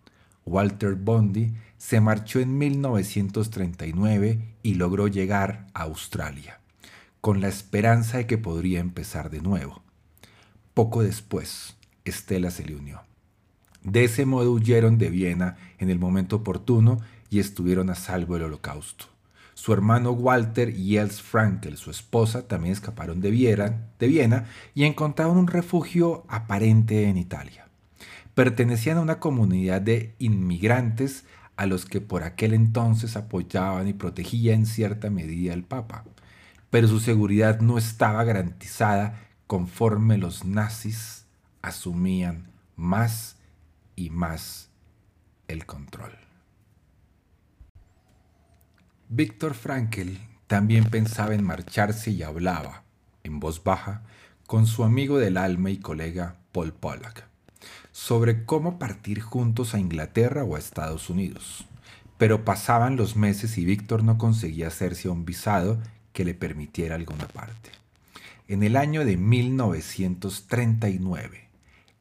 Walter 0.47 0.95
Bondi, 0.95 1.53
se 1.85 2.01
marchó 2.01 2.41
en 2.41 2.57
1939 2.57 4.39
y 4.63 4.75
logró 4.77 5.07
llegar 5.07 5.67
a 5.75 5.83
Australia 5.83 6.59
con 7.21 7.43
la 7.43 7.49
esperanza 7.49 8.17
de 8.17 8.27
que 8.27 8.39
podría 8.39 8.81
empezar 8.81 9.29
de 9.29 9.43
nuevo. 9.43 9.83
Poco 10.73 11.03
después, 11.03 11.77
Estela 12.07 12.51
se 12.51 12.65
le 12.65 12.75
unió. 12.75 13.03
De 13.83 14.05
ese 14.05 14.25
modo 14.25 14.53
huyeron 14.53 14.97
de 14.97 15.11
Viena 15.11 15.59
en 15.79 15.91
el 15.91 15.99
momento 15.99 16.37
oportuno 16.37 17.03
y 17.29 17.39
estuvieron 17.39 17.91
a 17.91 17.97
salvo 17.97 18.33
del 18.33 18.45
holocausto. 18.45 19.05
Su 19.53 19.75
hermano 19.75 20.13
Walter 20.13 20.71
y 20.71 20.97
Els 20.97 21.21
Frankel, 21.21 21.77
su 21.77 21.91
esposa, 21.91 22.49
también 22.49 22.73
escaparon 22.73 23.21
de 23.21 23.31
Viena, 23.31 23.89
de 23.99 24.07
Viena 24.07 24.47
y 24.75 24.85
encontraron 24.85 25.37
un 25.37 25.49
refugio 25.49 26.25
aparente 26.29 27.11
en 27.11 27.19
Italia. 27.19 27.69
Pertenecían 28.33 28.97
a 28.97 29.03
una 29.03 29.21
comunidad 29.21 29.83
de 29.83 30.15
inmigrantes 30.19 31.25
a 31.57 31.67
los 31.67 31.85
que 31.85 32.01
por 32.01 32.23
aquel 32.23 32.55
entonces 32.55 33.17
apoyaban 33.17 33.89
y 33.89 33.93
protegía 33.93 34.55
en 34.55 34.67
cierta 34.67 35.11
medida 35.11 35.55
el 35.55 35.65
Papa 35.65 36.05
pero 36.75 36.89
su 36.89 36.99
seguridad 36.99 37.61
no 37.61 37.79
estaba 37.79 38.25
garantizada 38.25 39.29
conforme 39.47 40.19
los 40.19 40.45
nazis 40.45 41.25
asumían 41.63 42.51
más 42.75 43.37
y 43.95 44.11
más 44.11 44.71
el 45.47 45.67
control. 45.67 46.19
Víctor 49.09 49.55
Frankl 49.55 50.17
también 50.49 50.87
pensaba 50.87 51.37
en 51.37 51.45
marcharse 51.45 52.11
y 52.11 52.25
hablaba, 52.25 52.83
en 53.23 53.39
voz 53.39 53.63
baja, 53.63 54.03
con 54.49 54.67
su 54.67 54.83
amigo 54.83 55.19
del 55.19 55.37
alma 55.37 55.71
y 55.71 55.79
colega 55.79 56.39
Paul 56.51 56.73
Pollack, 56.73 57.29
sobre 57.95 58.45
cómo 58.45 58.79
partir 58.81 59.21
juntos 59.21 59.73
a 59.73 59.79
Inglaterra 59.79 60.43
o 60.43 60.57
a 60.57 60.59
Estados 60.59 61.09
Unidos. 61.09 61.65
Pero 62.19 62.45
pasaban 62.45 62.97
los 62.97 63.15
meses 63.15 63.57
y 63.57 63.65
Víctor 63.65 64.03
no 64.03 64.19
conseguía 64.19 64.67
hacerse 64.67 65.09
un 65.09 65.25
visado 65.25 65.79
que 66.13 66.25
le 66.25 66.35
permitiera 66.35 66.97
alguna 66.97 67.29
parte. 67.29 67.71
En 68.49 68.65
el 68.65 68.77
año 68.77 69.05
de 69.05 69.17
1939, 69.17 71.47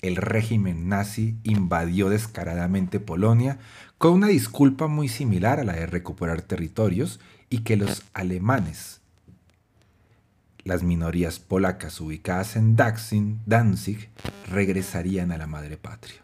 el 0.01 0.15
régimen 0.15 0.89
nazi 0.89 1.36
invadió 1.43 2.10
descaradamente 2.10 2.99
Polonia 2.99 3.60
con 3.99 4.13
una 4.13 4.29
disculpa 4.29 4.88
muy 4.88 5.10
similar 5.10 5.60
a 5.60 5.63
la 5.63 5.73
de 5.73 5.86
recuperar 5.86 6.41
territorios 6.41 7.19
y 7.51 7.60
que 7.60 7.77
los 7.77 8.01
alemanes, 8.15 9.02
las 10.63 10.84
minorías 10.84 11.39
polacas 11.39 11.99
ubicadas 11.99 12.56
en 12.56 12.76
Danzig, 12.76 14.10
regresarían 14.49 15.32
a 15.32 15.38
la 15.38 15.47
madre 15.47 15.78
patria. 15.78 16.21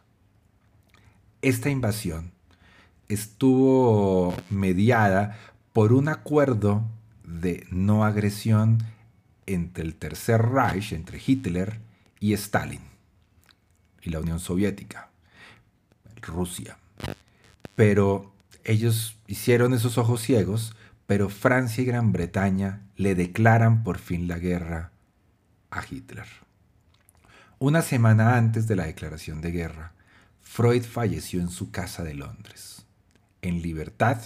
Esta 1.41 1.69
invasión 1.69 2.31
estuvo 3.07 4.33
mediada 4.49 5.37
por 5.73 5.93
un 5.93 6.09
acuerdo 6.09 6.83
de 7.23 7.65
no 7.71 8.05
agresión 8.05 8.79
entre 9.45 9.83
el 9.83 9.95
Tercer 9.95 10.41
Reich, 10.41 10.93
entre 10.93 11.21
Hitler 11.25 11.79
y 12.19 12.33
Stalin, 12.33 12.81
y 14.01 14.09
la 14.09 14.19
Unión 14.19 14.39
Soviética, 14.39 15.09
Rusia. 16.21 16.77
Pero 17.75 18.31
ellos 18.63 19.15
hicieron 19.27 19.73
esos 19.73 19.97
ojos 19.97 20.21
ciegos, 20.21 20.75
pero 21.09 21.27
Francia 21.27 21.81
y 21.81 21.85
Gran 21.85 22.11
Bretaña 22.11 22.83
le 22.95 23.15
declaran 23.15 23.83
por 23.83 23.97
fin 23.97 24.29
la 24.29 24.37
guerra 24.37 24.91
a 25.71 25.83
Hitler. 25.83 26.27
Una 27.57 27.81
semana 27.81 28.37
antes 28.37 28.67
de 28.67 28.75
la 28.75 28.85
declaración 28.85 29.41
de 29.41 29.51
guerra, 29.51 29.93
Freud 30.41 30.83
falleció 30.83 31.41
en 31.41 31.49
su 31.49 31.71
casa 31.71 32.03
de 32.03 32.13
Londres, 32.13 32.85
en 33.41 33.61
libertad, 33.61 34.21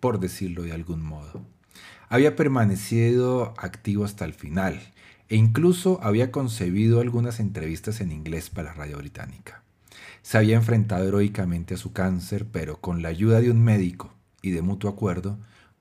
por 0.00 0.20
decirlo 0.20 0.62
de 0.62 0.72
algún 0.72 1.02
modo 1.02 1.44
había 2.08 2.36
permanecido 2.36 3.54
activo 3.58 4.04
hasta 4.04 4.24
el 4.24 4.34
final 4.34 4.80
e 5.28 5.36
incluso 5.36 6.00
había 6.02 6.30
concebido 6.30 7.00
algunas 7.00 7.38
entrevistas 7.38 8.00
en 8.00 8.12
inglés 8.12 8.48
para 8.48 8.70
la 8.70 8.74
radio 8.74 8.96
británica. 8.96 9.62
Se 10.22 10.38
había 10.38 10.56
enfrentado 10.56 11.06
heroicamente 11.06 11.74
a 11.74 11.78
su 11.78 11.92
cáncer, 11.92 12.46
pero 12.50 12.80
con 12.80 13.02
la 13.02 13.08
ayuda 13.08 13.40
de 13.40 13.50
un 13.50 13.62
médico 13.62 14.14
y 14.40 14.50
de 14.50 14.62
mutuo 14.62 14.90
acuerdo, 14.90 15.38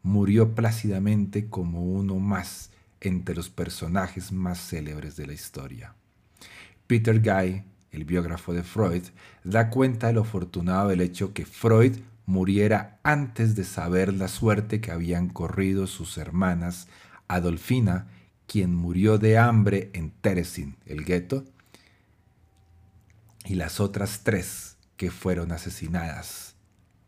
murió 0.08 0.56
plácidamente 0.56 1.50
como 1.50 1.84
uno 1.84 2.16
más 2.16 2.72
entre 3.02 3.36
los 3.36 3.50
personajes 3.50 4.32
más 4.32 4.58
célebres 4.58 5.18
de 5.18 5.28
la 5.28 5.34
historia. 5.34 5.96
Peter 6.88 7.20
Guy, 7.20 7.64
el 7.92 8.06
biógrafo 8.06 8.54
de 8.54 8.64
Freud, 8.64 9.04
da 9.44 9.70
cuenta 9.70 10.08
de 10.08 10.14
lo 10.14 10.22
afortunado 10.22 10.88
del 10.88 11.02
hecho 11.02 11.34
que 11.34 11.46
Freud 11.46 11.98
muriera 12.26 13.00
antes 13.04 13.56
de 13.56 13.66
saber 13.66 14.14
la 14.14 14.30
suerte 14.30 14.80
que 14.80 14.92
habían 14.92 15.28
corrido 15.28 15.88
sus 15.88 16.18
hermanas 16.18 16.88
Adolfina, 17.28 18.08
quien 18.48 18.74
murió 18.74 19.18
de 19.18 19.38
hambre 19.38 19.90
en 19.92 20.12
Teresin, 20.12 20.78
el 20.86 21.04
gueto, 21.04 21.44
y 23.44 23.56
las 23.56 23.82
otras 23.82 24.22
tres 24.24 24.78
que 24.96 25.12
fueron 25.12 25.52
asesinadas 25.52 26.56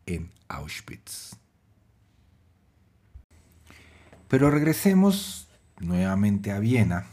en 0.04 0.30
Auschwitz. 0.48 1.39
Pero 4.30 4.48
regresemos 4.48 5.48
nuevamente 5.80 6.52
a 6.52 6.60
Viena 6.60 7.06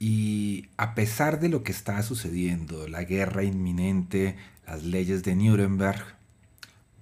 y 0.00 0.66
a 0.76 0.96
pesar 0.96 1.38
de 1.38 1.48
lo 1.48 1.62
que 1.62 1.70
estaba 1.70 2.02
sucediendo, 2.02 2.88
la 2.88 3.04
guerra 3.04 3.44
inminente, 3.44 4.34
las 4.66 4.82
leyes 4.82 5.22
de 5.22 5.36
Nuremberg, 5.36 6.02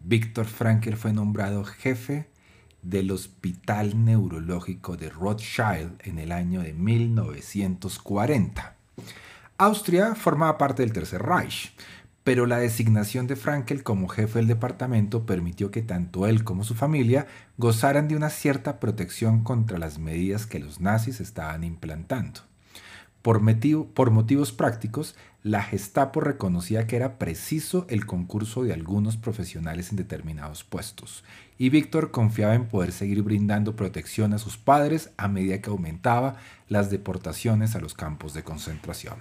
Víctor 0.00 0.44
Frankl 0.44 0.92
fue 0.92 1.14
nombrado 1.14 1.64
jefe 1.64 2.28
del 2.82 3.12
Hospital 3.12 4.04
Neurológico 4.04 4.98
de 4.98 5.08
Rothschild 5.08 5.94
en 6.00 6.18
el 6.18 6.30
año 6.30 6.60
de 6.60 6.74
1940. 6.74 8.76
Austria 9.56 10.14
formaba 10.14 10.58
parte 10.58 10.82
del 10.82 10.92
Tercer 10.92 11.22
Reich, 11.22 11.74
pero 12.24 12.46
la 12.46 12.58
designación 12.58 13.26
de 13.26 13.36
Frankel 13.36 13.82
como 13.82 14.08
jefe 14.08 14.38
del 14.38 14.48
departamento 14.48 15.26
permitió 15.26 15.70
que 15.70 15.82
tanto 15.82 16.26
él 16.26 16.42
como 16.42 16.64
su 16.64 16.74
familia 16.74 17.26
gozaran 17.58 18.08
de 18.08 18.16
una 18.16 18.30
cierta 18.30 18.80
protección 18.80 19.44
contra 19.44 19.78
las 19.78 19.98
medidas 19.98 20.46
que 20.46 20.58
los 20.58 20.80
nazis 20.80 21.20
estaban 21.20 21.62
implantando. 21.64 22.40
Por, 23.20 23.40
por, 23.94 24.10
motivos 24.10 24.52
prácticos, 24.52 25.16
la 25.42 25.62
Gestapo 25.62 26.20
reconocía 26.20 26.86
que 26.86 26.96
era 26.96 27.18
preciso 27.18 27.86
el 27.88 28.04
concurso 28.06 28.64
de 28.64 28.72
algunos 28.72 29.16
profesionales 29.16 29.90
en 29.90 29.96
determinados 29.96 30.64
puestos, 30.64 31.24
y 31.58 31.68
Víctor 31.68 32.10
confiaba 32.10 32.54
en 32.54 32.66
poder 32.66 32.92
seguir 32.92 33.22
brindando 33.22 33.76
protección 33.76 34.34
a 34.34 34.38
sus 34.38 34.56
padres 34.56 35.10
a 35.16 35.28
medida 35.28 35.60
que 35.60 35.70
aumentaba 35.70 36.36
las 36.68 36.90
deportaciones 36.90 37.74
a 37.74 37.80
los 37.80 37.94
campos 37.94 38.34
de 38.34 38.44
concentración. 38.44 39.16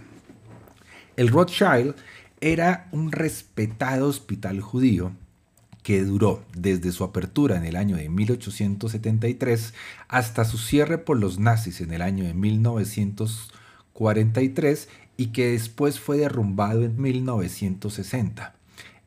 El 1.15 1.29
Rothschild 1.29 1.95
era 2.43 2.87
un 2.91 3.11
respetado 3.13 4.09
hospital 4.09 4.59
judío 4.59 5.13
que 5.81 6.03
duró 6.03 6.43
desde 6.53 6.91
su 6.91 7.05
apertura 7.05 7.55
en 7.55 7.63
el 7.63 7.77
año 7.77 7.95
de 7.95 8.09
1873 8.09 9.73
hasta 10.09 10.43
su 10.43 10.57
cierre 10.57 10.97
por 10.97 11.17
los 11.17 11.39
nazis 11.39 11.79
en 11.79 11.93
el 11.93 12.01
año 12.01 12.25
de 12.25 12.33
1943 12.33 14.89
y 15.15 15.27
que 15.27 15.51
después 15.51 16.01
fue 16.01 16.17
derrumbado 16.17 16.83
en 16.83 17.01
1960. 17.01 18.55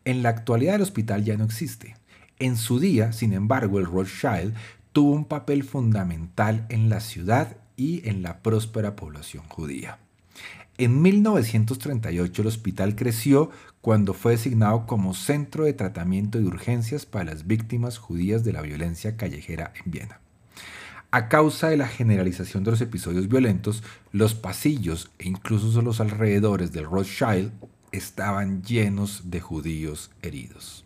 En 0.06 0.22
la 0.22 0.30
actualidad 0.30 0.76
el 0.76 0.82
hospital 0.82 1.22
ya 1.22 1.36
no 1.36 1.44
existe. 1.44 1.98
En 2.38 2.56
su 2.56 2.80
día, 2.80 3.12
sin 3.12 3.34
embargo, 3.34 3.78
el 3.78 3.84
Rothschild 3.84 4.54
tuvo 4.92 5.12
un 5.12 5.26
papel 5.26 5.62
fundamental 5.62 6.64
en 6.70 6.88
la 6.88 7.00
ciudad 7.00 7.58
y 7.76 8.08
en 8.08 8.22
la 8.22 8.38
próspera 8.38 8.96
población 8.96 9.44
judía. 9.46 9.98
En 10.78 11.00
1938 11.00 12.42
el 12.42 12.48
hospital 12.48 12.96
creció 12.96 13.50
cuando 13.80 14.12
fue 14.12 14.32
designado 14.32 14.86
como 14.86 15.14
centro 15.14 15.64
de 15.64 15.72
tratamiento 15.72 16.38
de 16.38 16.44
urgencias 16.44 17.06
para 17.06 17.24
las 17.24 17.46
víctimas 17.46 17.96
judías 17.96 18.44
de 18.44 18.52
la 18.52 18.60
violencia 18.60 19.16
callejera 19.16 19.72
en 19.82 19.90
Viena. 19.90 20.20
A 21.10 21.28
causa 21.28 21.68
de 21.68 21.78
la 21.78 21.88
generalización 21.88 22.62
de 22.62 22.72
los 22.72 22.82
episodios 22.82 23.28
violentos, 23.28 23.82
los 24.12 24.34
pasillos 24.34 25.10
e 25.18 25.28
incluso 25.28 25.80
los 25.80 26.00
alrededores 26.00 26.72
del 26.72 26.84
Rothschild 26.84 27.52
estaban 27.90 28.62
llenos 28.62 29.30
de 29.30 29.40
judíos 29.40 30.10
heridos. 30.20 30.84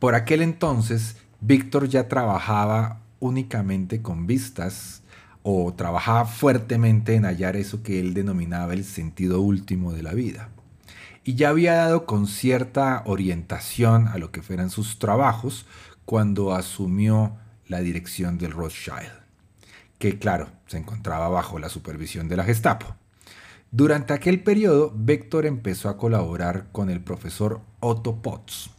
Por 0.00 0.16
aquel 0.16 0.42
entonces, 0.42 1.18
Víctor 1.40 1.88
ya 1.88 2.08
trabajaba 2.08 3.00
únicamente 3.20 4.02
con 4.02 4.26
vistas 4.26 5.03
o 5.46 5.74
trabajaba 5.74 6.24
fuertemente 6.24 7.14
en 7.14 7.26
hallar 7.26 7.54
eso 7.54 7.82
que 7.82 8.00
él 8.00 8.14
denominaba 8.14 8.72
el 8.72 8.82
sentido 8.82 9.42
último 9.42 9.92
de 9.92 10.02
la 10.02 10.14
vida. 10.14 10.48
Y 11.22 11.34
ya 11.34 11.50
había 11.50 11.74
dado 11.74 12.06
con 12.06 12.26
cierta 12.26 13.02
orientación 13.04 14.08
a 14.08 14.16
lo 14.16 14.32
que 14.32 14.40
fueran 14.40 14.70
sus 14.70 14.98
trabajos 14.98 15.66
cuando 16.06 16.54
asumió 16.54 17.36
la 17.68 17.80
dirección 17.80 18.38
del 18.38 18.52
Rothschild, 18.52 19.12
que 19.98 20.18
claro, 20.18 20.48
se 20.66 20.78
encontraba 20.78 21.28
bajo 21.28 21.58
la 21.58 21.68
supervisión 21.68 22.26
de 22.26 22.36
la 22.36 22.44
Gestapo. 22.44 22.96
Durante 23.70 24.14
aquel 24.14 24.42
periodo, 24.42 24.94
Víctor 24.96 25.44
empezó 25.44 25.90
a 25.90 25.98
colaborar 25.98 26.68
con 26.72 26.88
el 26.88 27.02
profesor 27.02 27.60
Otto 27.80 28.22
Potts. 28.22 28.70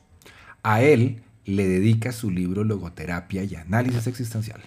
A 0.63 0.81
él 0.81 1.21
le 1.45 1.67
dedica 1.67 2.11
su 2.11 2.31
libro 2.31 2.63
Logoterapia 2.63 3.43
y 3.43 3.53
Análisis 3.53 4.07
Existencial. 4.07 4.61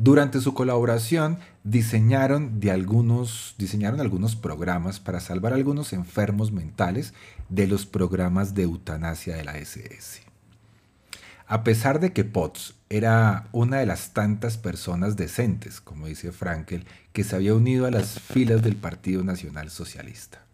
Durante 0.00 0.40
su 0.40 0.54
colaboración 0.54 1.40
diseñaron, 1.64 2.60
de 2.60 2.70
algunos, 2.70 3.56
diseñaron 3.58 4.00
algunos 4.00 4.36
programas 4.36 5.00
para 5.00 5.18
salvar 5.18 5.52
a 5.52 5.56
algunos 5.56 5.92
enfermos 5.92 6.52
mentales 6.52 7.14
de 7.48 7.66
los 7.66 7.84
programas 7.84 8.54
de 8.54 8.62
eutanasia 8.62 9.34
de 9.34 9.44
la 9.44 9.58
SS. 9.58 10.22
A 11.48 11.64
pesar 11.64 11.98
de 11.98 12.12
que 12.12 12.22
Potts 12.22 12.74
era 12.88 13.48
una 13.50 13.78
de 13.78 13.86
las 13.86 14.12
tantas 14.12 14.56
personas 14.56 15.16
decentes, 15.16 15.80
como 15.80 16.06
dice 16.06 16.30
Frankel, 16.30 16.86
que 17.12 17.24
se 17.24 17.34
había 17.34 17.54
unido 17.54 17.86
a 17.86 17.90
las 17.90 18.20
filas 18.20 18.62
del 18.62 18.76
Partido 18.76 19.24
Nacional 19.24 19.68
Socialista. 19.68 20.47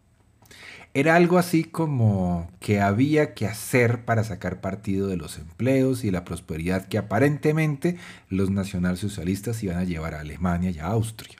Era 0.96 1.16
algo 1.16 1.38
así 1.38 1.64
como 1.64 2.48
que 2.60 2.80
había 2.80 3.34
que 3.34 3.48
hacer 3.48 4.04
para 4.04 4.22
sacar 4.22 4.60
partido 4.60 5.08
de 5.08 5.16
los 5.16 5.38
empleos 5.38 6.04
y 6.04 6.12
la 6.12 6.24
prosperidad 6.24 6.86
que 6.86 6.98
aparentemente 6.98 7.96
los 8.28 8.50
nacionalsocialistas 8.50 9.60
iban 9.64 9.78
a 9.78 9.82
llevar 9.82 10.14
a 10.14 10.20
Alemania 10.20 10.70
y 10.70 10.78
a 10.78 10.86
Austria. 10.86 11.36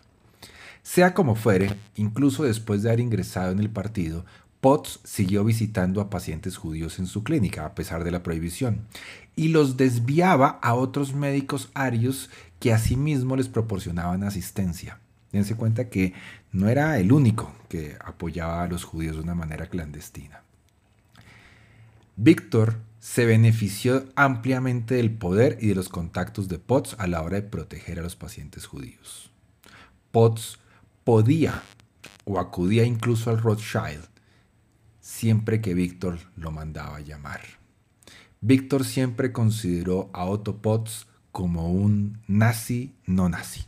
Sea 0.83 1.14
como 1.14 1.37
fuere, 1.37 1.71
incluso 1.95 2.43
después 2.43 2.83
de 2.83 2.88
haber 2.88 2.99
ingresado 2.99 3.53
en 3.53 3.61
el 3.61 3.71
partido, 3.71 4.25
Potts 4.61 4.99
siguió 5.05 5.45
visitando 5.45 6.01
a 6.01 6.11
pacientes 6.11 6.57
judíos 6.57 6.99
en 6.99 7.07
su 7.07 7.23
clínica 7.23 7.64
a 7.64 7.77
pesar 7.77 8.03
de 8.03 8.11
la 8.11 8.25
prohibición 8.25 8.81
y 9.37 9.49
los 9.49 9.77
desviaba 9.77 10.59
a 10.62 10.75
otros 10.75 11.14
médicos 11.14 11.71
arios 11.75 12.29
que 12.59 12.73
asimismo 12.73 13.37
les 13.37 13.49
proporcionaban 13.49 14.25
asistencia. 14.25 14.99
Dense 15.35 15.57
cuenta 15.57 15.90
que 15.90 16.12
no 16.53 16.68
era 16.68 16.97
el 17.01 17.11
único 17.11 17.53
que 17.68 17.99
apoyaba 18.05 18.62
a 18.62 18.68
los 18.68 18.85
judíos 18.85 19.16
de 19.16 19.23
una 19.23 19.35
manera 19.35 19.66
clandestina. 19.66 20.44
Víctor 22.14 22.77
se 23.01 23.27
benefició 23.27 24.07
ampliamente 24.14 24.94
del 24.94 25.11
poder 25.11 25.59
y 25.61 25.66
de 25.66 25.75
los 25.75 25.88
contactos 25.88 26.47
de 26.47 26.61
Potts 26.61 26.94
a 27.01 27.09
la 27.09 27.20
hora 27.20 27.40
de 27.40 27.49
proteger 27.49 27.99
a 27.99 28.03
los 28.03 28.14
pacientes 28.14 28.66
judíos. 28.66 29.33
Potts 30.12 30.61
podía 31.03 31.62
o 32.25 32.38
acudía 32.38 32.85
incluso 32.85 33.31
al 33.31 33.40
Rothschild 33.40 34.07
siempre 35.01 35.61
que 35.61 35.75
Víctor 35.75 36.20
lo 36.37 36.53
mandaba 36.53 37.01
llamar. 37.01 37.40
Víctor 38.40 38.85
siempre 38.85 39.33
consideró 39.33 40.11
a 40.12 40.27
Otto 40.27 40.59
Potts 40.59 41.09
como 41.33 41.73
un 41.73 42.20
nazi 42.29 42.94
no 43.05 43.29
nazi. 43.29 43.64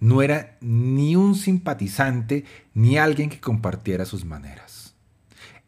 No 0.00 0.22
era 0.22 0.56
ni 0.60 1.16
un 1.16 1.34
simpatizante 1.34 2.44
ni 2.74 2.98
alguien 2.98 3.30
que 3.30 3.40
compartiera 3.40 4.04
sus 4.04 4.24
maneras. 4.24 4.94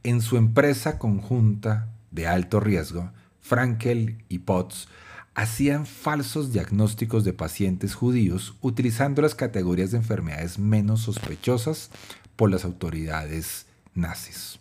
En 0.03 0.21
su 0.21 0.37
empresa 0.37 0.99
conjunta 0.99 1.89
de 2.11 2.27
alto 2.27 2.61
riesgo, 2.61 3.11
Frankel 3.41 4.25
y 4.29 4.41
Potts 4.41 4.89
hacían 5.35 5.87
falsos 5.87 6.53
diagnósticos 6.53 7.25
de 7.25 7.33
pacientes 7.33 7.95
judíos 7.95 8.55
utilizando 8.61 9.21
las 9.23 9.35
categorías 9.35 9.91
de 9.91 9.99
enfermedades 9.99 10.59
menos 10.59 11.01
sospechosas 11.01 11.91
por 12.37 12.51
las 12.51 12.65
autoridades 12.65 13.67
nazis. 13.95 14.61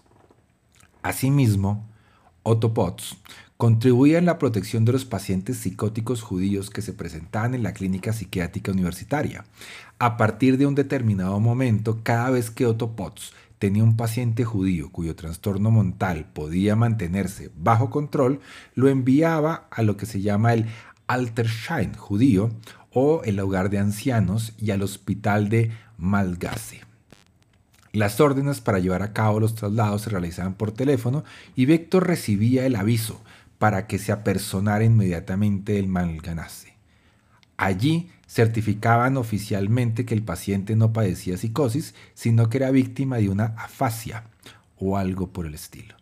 Asimismo, 1.01 1.87
Otto 2.43 2.73
Potts 2.73 3.17
contribuía 3.63 4.17
en 4.17 4.25
la 4.25 4.39
protección 4.39 4.83
de 4.83 4.91
los 4.91 5.05
pacientes 5.05 5.55
psicóticos 5.55 6.21
judíos 6.21 6.69
que 6.69 6.81
se 6.81 6.91
presentaban 6.91 7.55
en 7.55 7.63
la 7.63 7.71
clínica 7.71 8.11
psiquiátrica 8.11 8.73
universitaria. 8.73 9.45
A 9.99 10.17
partir 10.17 10.57
de 10.57 10.65
un 10.65 10.75
determinado 10.75 11.39
momento, 11.39 12.01
cada 12.03 12.29
vez 12.29 12.51
que 12.51 12.65
Otto 12.65 12.97
Potts 12.97 13.31
tenía 13.59 13.85
un 13.85 13.95
paciente 13.95 14.43
judío 14.43 14.91
cuyo 14.91 15.15
trastorno 15.15 15.71
mental 15.71 16.25
podía 16.33 16.75
mantenerse 16.75 17.51
bajo 17.55 17.89
control, 17.89 18.41
lo 18.75 18.89
enviaba 18.89 19.69
a 19.71 19.81
lo 19.81 19.95
que 19.95 20.07
se 20.07 20.19
llama 20.19 20.51
el 20.51 20.65
Alterschein 21.07 21.93
judío 21.93 22.51
o 22.91 23.21
el 23.23 23.39
hogar 23.39 23.69
de 23.69 23.79
ancianos 23.79 24.51
y 24.57 24.71
al 24.71 24.81
hospital 24.81 25.47
de 25.47 25.71
Malgasse. 25.97 26.81
Las 27.93 28.19
órdenes 28.19 28.59
para 28.59 28.79
llevar 28.79 29.03
a 29.03 29.13
cabo 29.13 29.39
los 29.39 29.55
traslados 29.55 30.01
se 30.01 30.09
realizaban 30.09 30.55
por 30.55 30.73
teléfono 30.73 31.23
y 31.55 31.65
Víctor 31.65 32.07
recibía 32.07 32.65
el 32.65 32.75
aviso 32.75 33.21
para 33.57 33.87
que 33.87 33.99
se 33.99 34.11
apersonara 34.11 34.83
inmediatamente 34.83 35.79
el 35.79 35.87
malganase. 35.87 36.73
Allí 37.57 38.09
certificaban 38.27 39.15
oficialmente 39.17 40.05
que 40.05 40.13
el 40.13 40.23
paciente 40.23 40.75
no 40.75 40.91
padecía 40.91 41.37
psicosis, 41.37 41.93
sino 42.13 42.49
que 42.49 42.57
era 42.57 42.71
víctima 42.71 43.17
de 43.17 43.29
una 43.29 43.53
afasia 43.57 44.25
o 44.77 44.97
algo 44.97 45.31
por 45.31 45.45
el 45.45 45.53
estilo. 45.53 45.95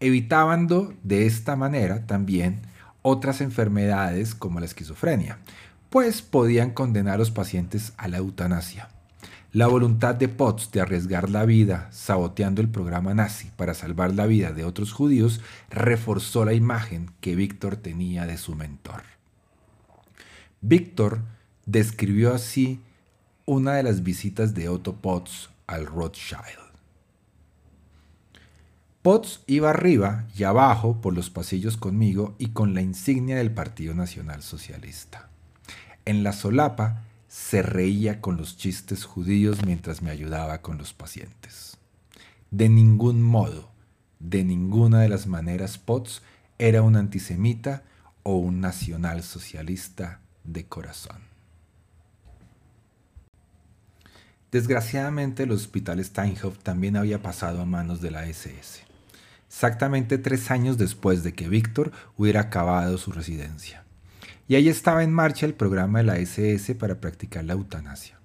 Evitando 0.00 0.94
de 1.02 1.26
esta 1.26 1.56
manera 1.56 2.06
también 2.06 2.62
otras 3.02 3.40
enfermedades 3.40 4.34
como 4.34 4.60
la 4.60 4.66
esquizofrenia, 4.66 5.38
pues 5.90 6.22
podían 6.22 6.70
condenar 6.70 7.14
a 7.14 7.18
los 7.18 7.30
pacientes 7.30 7.92
a 7.96 8.08
la 8.08 8.18
eutanasia. 8.18 8.88
La 9.52 9.66
voluntad 9.66 10.14
de 10.14 10.28
Potts 10.28 10.70
de 10.70 10.80
arriesgar 10.80 11.28
la 11.28 11.44
vida 11.44 11.88
saboteando 11.90 12.60
el 12.60 12.68
programa 12.68 13.14
nazi 13.14 13.50
para 13.56 13.74
salvar 13.74 14.14
la 14.14 14.26
vida 14.26 14.52
de 14.52 14.64
otros 14.64 14.92
judíos 14.92 15.40
reforzó 15.70 16.44
la 16.44 16.52
imagen 16.52 17.10
que 17.20 17.34
Víctor 17.34 17.74
tenía 17.74 18.26
de 18.26 18.36
su 18.36 18.54
mentor. 18.54 19.02
Víctor 20.60 21.22
describió 21.66 22.32
así 22.32 22.80
una 23.44 23.74
de 23.74 23.82
las 23.82 24.04
visitas 24.04 24.54
de 24.54 24.68
Otto 24.68 24.94
Potts 24.94 25.50
al 25.66 25.84
Rothschild. 25.86 26.70
Potts 29.02 29.42
iba 29.48 29.70
arriba 29.70 30.28
y 30.36 30.44
abajo 30.44 31.00
por 31.00 31.12
los 31.12 31.28
pasillos 31.28 31.76
conmigo 31.76 32.36
y 32.38 32.50
con 32.50 32.72
la 32.72 32.82
insignia 32.82 33.36
del 33.36 33.50
Partido 33.50 33.94
Nacional 33.94 34.42
Socialista. 34.42 35.28
En 36.04 36.22
la 36.22 36.32
solapa 36.32 37.02
se 37.30 37.62
reía 37.62 38.20
con 38.20 38.36
los 38.36 38.56
chistes 38.56 39.04
judíos 39.04 39.64
mientras 39.64 40.02
me 40.02 40.10
ayudaba 40.10 40.62
con 40.62 40.78
los 40.78 40.92
pacientes. 40.92 41.76
De 42.50 42.68
ningún 42.68 43.22
modo, 43.22 43.70
de 44.18 44.42
ninguna 44.42 45.00
de 45.00 45.08
las 45.08 45.28
maneras 45.28 45.78
Potts 45.78 46.22
era 46.58 46.82
un 46.82 46.96
antisemita 46.96 47.84
o 48.24 48.34
un 48.34 48.60
nacionalsocialista 48.60 50.18
de 50.42 50.66
corazón. 50.66 51.22
Desgraciadamente 54.50 55.44
el 55.44 55.52
hospital 55.52 56.04
Steinhoff 56.04 56.58
también 56.58 56.96
había 56.96 57.22
pasado 57.22 57.62
a 57.62 57.64
manos 57.64 58.00
de 58.00 58.10
la 58.10 58.26
SS, 58.26 58.82
exactamente 59.46 60.18
tres 60.18 60.50
años 60.50 60.78
después 60.78 61.22
de 61.22 61.32
que 61.32 61.48
Víctor 61.48 61.92
hubiera 62.16 62.40
acabado 62.40 62.98
su 62.98 63.12
residencia. 63.12 63.84
Y 64.50 64.56
ahí 64.56 64.68
estaba 64.68 65.04
en 65.04 65.12
marcha 65.12 65.46
el 65.46 65.54
programa 65.54 66.00
de 66.00 66.04
la 66.06 66.16
SS 66.18 66.74
para 66.74 67.00
practicar 67.00 67.44
la 67.44 67.52
eutanasia. 67.52 68.18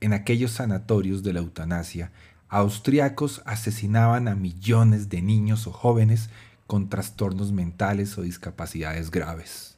En 0.00 0.12
aquellos 0.12 0.52
sanatorios 0.52 1.24
de 1.24 1.32
la 1.32 1.40
eutanasia, 1.40 2.12
austriacos 2.48 3.42
asesinaban 3.46 4.28
a 4.28 4.36
millones 4.36 5.08
de 5.08 5.22
niños 5.22 5.66
o 5.66 5.72
jóvenes 5.72 6.30
con 6.68 6.88
trastornos 6.88 7.50
mentales 7.50 8.16
o 8.16 8.22
discapacidades 8.22 9.10
graves. 9.10 9.76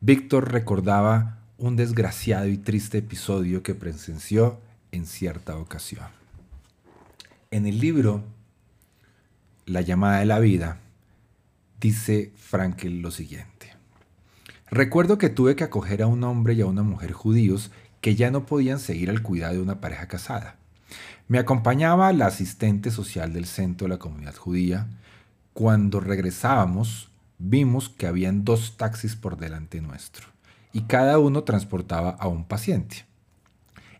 Víctor 0.00 0.52
recordaba 0.52 1.40
un 1.58 1.74
desgraciado 1.74 2.46
y 2.46 2.56
triste 2.56 2.98
episodio 2.98 3.64
que 3.64 3.74
presenció 3.74 4.60
en 4.92 5.06
cierta 5.06 5.56
ocasión. 5.56 6.06
En 7.50 7.66
el 7.66 7.80
libro 7.80 8.22
La 9.66 9.80
llamada 9.80 10.20
de 10.20 10.26
la 10.26 10.38
vida, 10.38 10.78
dice 11.80 12.30
Frankel 12.36 13.02
lo 13.02 13.10
siguiente. 13.10 13.59
Recuerdo 14.70 15.18
que 15.18 15.30
tuve 15.30 15.56
que 15.56 15.64
acoger 15.64 16.00
a 16.00 16.06
un 16.06 16.22
hombre 16.22 16.54
y 16.54 16.60
a 16.60 16.66
una 16.66 16.84
mujer 16.84 17.10
judíos 17.12 17.72
que 18.00 18.14
ya 18.14 18.30
no 18.30 18.46
podían 18.46 18.78
seguir 18.78 19.10
al 19.10 19.20
cuidado 19.20 19.54
de 19.54 19.62
una 19.62 19.80
pareja 19.80 20.06
casada. 20.06 20.56
Me 21.26 21.38
acompañaba 21.38 22.12
la 22.12 22.26
asistente 22.26 22.92
social 22.92 23.32
del 23.32 23.46
centro 23.46 23.86
de 23.86 23.94
la 23.94 23.98
comunidad 23.98 24.36
judía. 24.36 24.86
Cuando 25.54 25.98
regresábamos, 25.98 27.10
vimos 27.38 27.88
que 27.88 28.06
habían 28.06 28.44
dos 28.44 28.76
taxis 28.76 29.16
por 29.16 29.36
delante 29.36 29.80
nuestro 29.80 30.28
y 30.72 30.82
cada 30.82 31.18
uno 31.18 31.42
transportaba 31.42 32.10
a 32.10 32.28
un 32.28 32.44
paciente. 32.44 33.04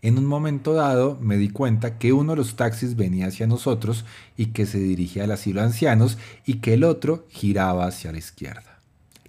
En 0.02 0.18
un 0.18 0.26
momento 0.26 0.72
dado 0.72 1.18
me 1.20 1.36
di 1.36 1.50
cuenta 1.50 1.98
que 1.98 2.12
uno 2.12 2.32
de 2.32 2.36
los 2.36 2.54
taxis 2.54 2.94
venía 2.94 3.26
hacia 3.26 3.48
nosotros 3.48 4.04
y 4.36 4.46
que 4.46 4.66
se 4.66 4.78
dirigía 4.78 5.24
al 5.24 5.32
asilo 5.32 5.60
de 5.60 5.66
ancianos 5.66 6.16
y 6.46 6.54
que 6.54 6.74
el 6.74 6.84
otro 6.84 7.26
giraba 7.28 7.86
hacia 7.86 8.12
la 8.12 8.18
izquierda. 8.18 8.78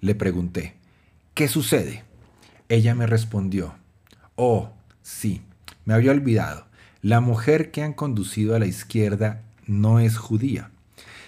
Le 0.00 0.14
pregunté, 0.14 0.81
¿qué 1.34 1.48
sucede? 1.48 2.04
Ella 2.68 2.94
me 2.94 3.06
respondió, 3.06 3.74
oh, 4.36 4.72
sí, 5.02 5.42
me 5.84 5.94
había 5.94 6.12
olvidado. 6.12 6.66
La 7.00 7.20
mujer 7.20 7.70
que 7.70 7.82
han 7.82 7.92
conducido 7.92 8.54
a 8.54 8.58
la 8.58 8.66
izquierda 8.66 9.42
no 9.66 9.98
es 10.00 10.16
judía. 10.16 10.70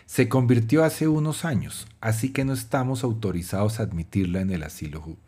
Se 0.07 0.29
convirtió 0.29 0.85
hace 0.85 1.09
unos 1.09 1.45
años, 1.45 1.87
así 2.01 2.31
que 2.31 2.45
no 2.45 2.53
estamos 2.53 3.03
autorizados 3.03 3.81
a 3.81 3.85
admitirla 3.85 4.41
en 4.41 4.51
el 4.51 4.63
asilo. 4.63 5.19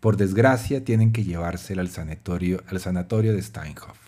Por 0.00 0.16
desgracia, 0.16 0.84
tienen 0.84 1.12
que 1.12 1.24
llevársela 1.24 1.82
al 1.82 1.88
sanatorio, 1.88 2.62
al 2.68 2.78
sanatorio 2.78 3.32
de 3.32 3.42
Steinhoff. 3.42 3.98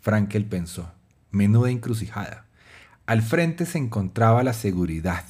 Frankel 0.00 0.46
pensó, 0.46 0.90
menuda 1.30 1.70
encrucijada. 1.70 2.46
Al 3.06 3.22
frente 3.22 3.66
se 3.66 3.78
encontraba 3.78 4.42
la 4.42 4.52
seguridad 4.52 5.24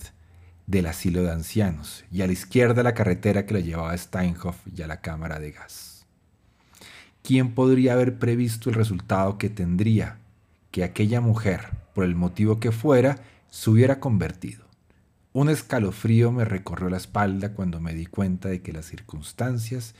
del 0.66 0.86
asilo 0.86 1.22
de 1.22 1.30
ancianos 1.30 2.04
y 2.10 2.22
a 2.22 2.26
la 2.26 2.32
izquierda 2.32 2.82
la 2.82 2.94
carretera 2.94 3.46
que 3.46 3.54
lo 3.54 3.60
llevaba 3.60 3.92
a 3.92 3.98
Steinhoff 3.98 4.56
y 4.74 4.82
a 4.82 4.86
la 4.86 5.00
cámara 5.00 5.38
de 5.38 5.52
gas. 5.52 6.06
¿Quién 7.22 7.54
podría 7.54 7.92
haber 7.92 8.18
previsto 8.18 8.68
el 8.68 8.74
resultado 8.74 9.38
que 9.38 9.48
tendría 9.48 10.18
que 10.70 10.82
aquella 10.82 11.20
mujer, 11.20 11.70
por 11.94 12.04
el 12.04 12.14
motivo 12.14 12.58
que 12.58 12.72
fuera, 12.72 13.18
se 13.50 13.70
hubiera 13.70 14.00
convertido? 14.00 14.64
Un 15.32 15.48
escalofrío 15.48 16.32
me 16.32 16.44
recorrió 16.44 16.90
la 16.90 16.96
espalda 16.96 17.54
cuando 17.54 17.80
me 17.80 17.94
di 17.94 18.06
cuenta 18.06 18.48
de 18.48 18.60
que 18.60 18.72
las 18.72 18.86
circunstancias 18.86 19.94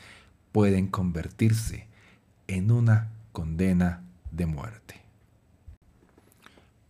pueden 0.51 0.89
convertirse 0.89 1.87
en 2.49 2.71
una 2.71 3.09
condena 3.33 4.03
de 4.31 4.47
muerte. 4.47 5.01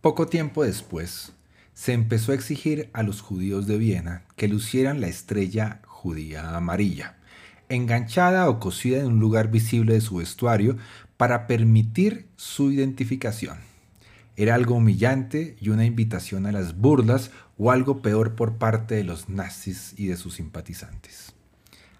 Poco 0.01 0.27
tiempo 0.27 0.63
después, 0.63 1.31
se 1.73 1.93
empezó 1.93 2.31
a 2.31 2.35
exigir 2.35 2.89
a 2.93 3.03
los 3.03 3.21
judíos 3.21 3.67
de 3.67 3.77
Viena 3.77 4.23
que 4.35 4.47
lucieran 4.47 5.01
la 5.01 5.07
estrella 5.07 5.81
judía 5.85 6.55
amarilla, 6.55 7.17
enganchada 7.69 8.49
o 8.49 8.59
cosida 8.59 8.99
en 8.99 9.07
un 9.07 9.19
lugar 9.19 9.49
visible 9.49 9.93
de 9.93 10.01
su 10.01 10.17
vestuario 10.17 10.77
para 11.17 11.47
permitir 11.47 12.27
su 12.35 12.71
identificación. 12.71 13.57
Era 14.35 14.55
algo 14.55 14.75
humillante 14.75 15.57
y 15.61 15.69
una 15.69 15.85
invitación 15.85 16.45
a 16.45 16.51
las 16.51 16.75
burlas 16.75 17.31
o 17.57 17.71
algo 17.71 18.01
peor 18.01 18.35
por 18.35 18.57
parte 18.57 18.95
de 18.95 19.03
los 19.03 19.29
nazis 19.29 19.93
y 19.97 20.07
de 20.07 20.17
sus 20.17 20.35
simpatizantes. 20.35 21.33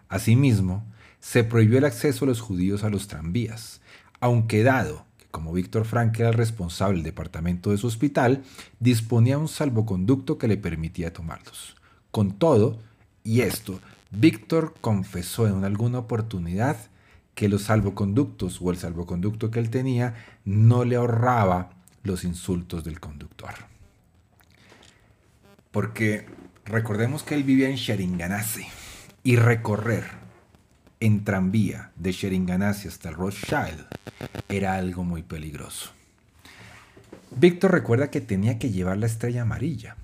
Asimismo, 0.10 0.84
se 1.20 1.44
prohibió 1.44 1.78
el 1.78 1.86
acceso 1.86 2.26
a 2.26 2.28
los 2.28 2.42
judíos 2.42 2.84
a 2.84 2.90
los 2.90 3.08
tranvías, 3.08 3.82
aunque 4.20 4.64
dado 4.64 5.06
como 5.34 5.52
Víctor 5.52 5.86
Frank 5.86 6.20
era 6.20 6.30
el 6.30 6.36
responsable 6.36 6.98
del 6.98 7.06
departamento 7.06 7.72
de 7.72 7.80
su 7.80 7.88
hospital, 7.88 8.44
disponía 8.80 9.40
un 9.40 9.48
salvoconducto 9.48 10.38
que 10.38 10.48
le 10.48 10.58
permitía 10.58 11.12
tomarlos. 11.12 11.76
Con 12.12 12.34
todo, 12.34 12.78
y 13.24 13.42
esto, 13.42 13.80
Víctor 14.12 14.76
confesó 14.80 15.48
en 15.48 15.66
alguna 15.66 15.98
oportunidad 15.98 16.78
que 17.34 17.50
los 17.50 17.64
salvoconductos 17.64 18.62
o 18.62 18.70
el 18.70 18.78
salvoconducto 18.78 19.50
que 19.50 19.58
él 19.58 19.72
tenía 19.72 20.14
no 20.46 20.86
le 20.86 20.98
ahorraba 20.98 21.72
los 22.04 22.26
insultos 22.26 22.84
del 22.84 23.00
conductor. 23.00 23.56
Porque 25.72 26.28
recordemos 26.64 27.24
que 27.24 27.34
él 27.34 27.44
vivía 27.44 27.70
en 27.70 27.78
Sheringanase 27.78 28.68
y 29.24 29.38
recorrer 29.38 30.23
en 31.04 31.26
tranvía 31.26 31.92
de 31.98 32.14
Sheringanase 32.14 32.88
hasta 32.88 33.12
Rothschild 33.12 33.88
era 34.48 34.76
algo 34.76 35.04
muy 35.04 35.22
peligroso. 35.22 35.92
Víctor 37.36 37.74
recuerda 37.74 38.10
que 38.10 38.22
tenía 38.22 38.58
que 38.58 38.72
llevar 38.72 38.98
la 38.98 39.08
estrella 39.08 39.42
amarilla, 39.42 39.98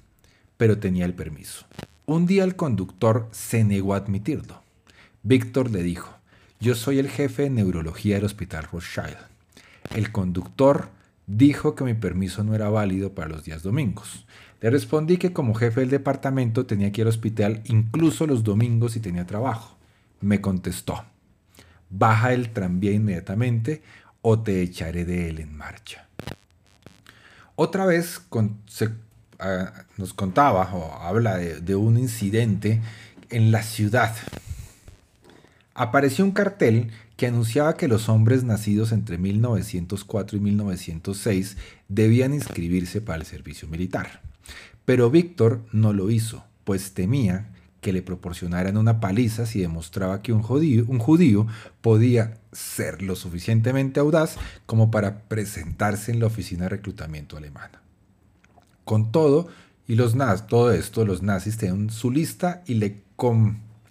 pero 0.58 0.78
tenía 0.80 1.06
el 1.06 1.14
permiso. 1.14 1.66
Un 2.06 2.26
día 2.26 2.44
el 2.44 2.58
conductor 2.58 3.30
se 3.32 3.64
negó 3.64 3.94
a 3.94 3.98
admitirlo. 3.98 4.62
Víctor 5.24 5.72
le 5.72 5.84
dijo, 5.84 6.14
yo 6.60 6.76
soy 6.76 7.00
el 7.00 7.08
jefe 7.08 7.44
de 7.44 7.50
neurología 7.50 8.16
del 8.16 8.26
hospital 8.26 8.68
Rothschild. 8.70 9.16
El 9.96 10.12
conductor 10.12 10.90
dijo 11.28 11.76
que 11.76 11.86
mi 11.86 11.94
permiso 11.94 12.44
no 12.44 12.56
era 12.56 12.70
válido 12.70 13.14
para 13.14 13.30
los 13.30 13.46
días 13.46 13.64
domingos. 13.64 14.26
Le 14.60 14.70
respondí 14.70 15.16
que 15.16 15.32
como 15.32 15.54
jefe 15.54 15.80
del 15.80 15.92
departamento 15.92 16.66
tenía 16.66 16.92
que 16.92 17.00
ir 17.00 17.08
al 17.08 17.14
hospital 17.14 17.62
incluso 17.64 18.28
los 18.28 18.44
domingos 18.44 18.92
si 18.92 19.00
tenía 19.00 19.26
trabajo. 19.26 19.79
Me 20.22 20.42
contestó, 20.42 21.06
baja 21.90 22.34
el 22.34 22.52
tranvía 22.52 22.92
inmediatamente 22.92 23.82
o 24.22 24.40
te 24.40 24.62
echaré 24.62 25.06
de 25.06 25.30
él 25.30 25.40
en 25.40 25.56
marcha. 25.56 26.08
Otra 27.56 27.86
vez 27.86 28.22
ah, 29.40 29.74
nos 29.98 30.14
contaba 30.14 30.74
o 30.74 30.94
habla 31.02 31.38
de 31.38 31.76
un 31.76 31.98
incidente 31.98 32.82
en 33.30 33.52
la 33.52 33.64
ciudad. 33.64 34.16
Apareció 35.74 36.26
un 36.26 36.32
cartel 36.32 36.92
que 37.16 37.28
anunciaba 37.28 37.76
que 37.76 37.88
los 37.88 38.10
hombres 38.10 38.44
nacidos 38.44 38.92
entre 38.92 39.18
1904 39.18 40.38
y 40.38 40.42
1906 40.42 41.58
debían 41.90 42.34
inscribirse 42.34 43.02
para 43.02 43.20
el 43.20 43.26
servicio 43.26 43.68
militar. 43.68 44.22
Pero 44.86 45.10
Víctor 45.10 45.66
no 45.72 45.94
lo 45.94 46.10
hizo, 46.12 46.46
pues 46.64 46.94
temía 46.94 47.50
que 47.82 47.94
le 47.94 48.02
proporcionaran 48.02 48.78
una 48.78 49.00
paliza 49.00 49.46
si 49.46 49.62
demostraba 49.62 50.22
que 50.22 50.34
un 50.34 50.42
judío, 50.42 50.86
un 50.88 51.00
judío 51.00 51.48
podía 51.82 52.38
ser 52.52 53.02
lo 53.02 53.16
suficientemente 53.16 54.00
audaz 54.00 54.38
como 54.66 54.92
para 54.92 55.22
presentarse 55.24 56.12
en 56.12 56.20
la 56.20 56.28
oficina 56.28 56.64
de 56.64 56.70
reclutamiento 56.70 57.38
alemana. 57.38 57.82
Con 58.86 59.12
todo, 59.12 59.48
y 59.88 59.96
los 59.96 60.16
nazis, 60.16 60.48
todo 60.48 60.72
esto, 60.72 61.06
los 61.06 61.24
nazis 61.24 61.58
tenían 61.58 61.90
su 61.90 62.12
lista 62.12 62.64
y 62.66 62.76
le 62.76 63.10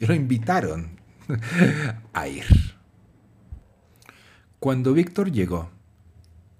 y 0.01 0.07
lo 0.07 0.15
invitaron 0.15 0.89
a 2.15 2.29
ir. 2.29 2.45
Cuando 4.59 4.95
Víctor 4.95 5.31
llegó, 5.31 5.71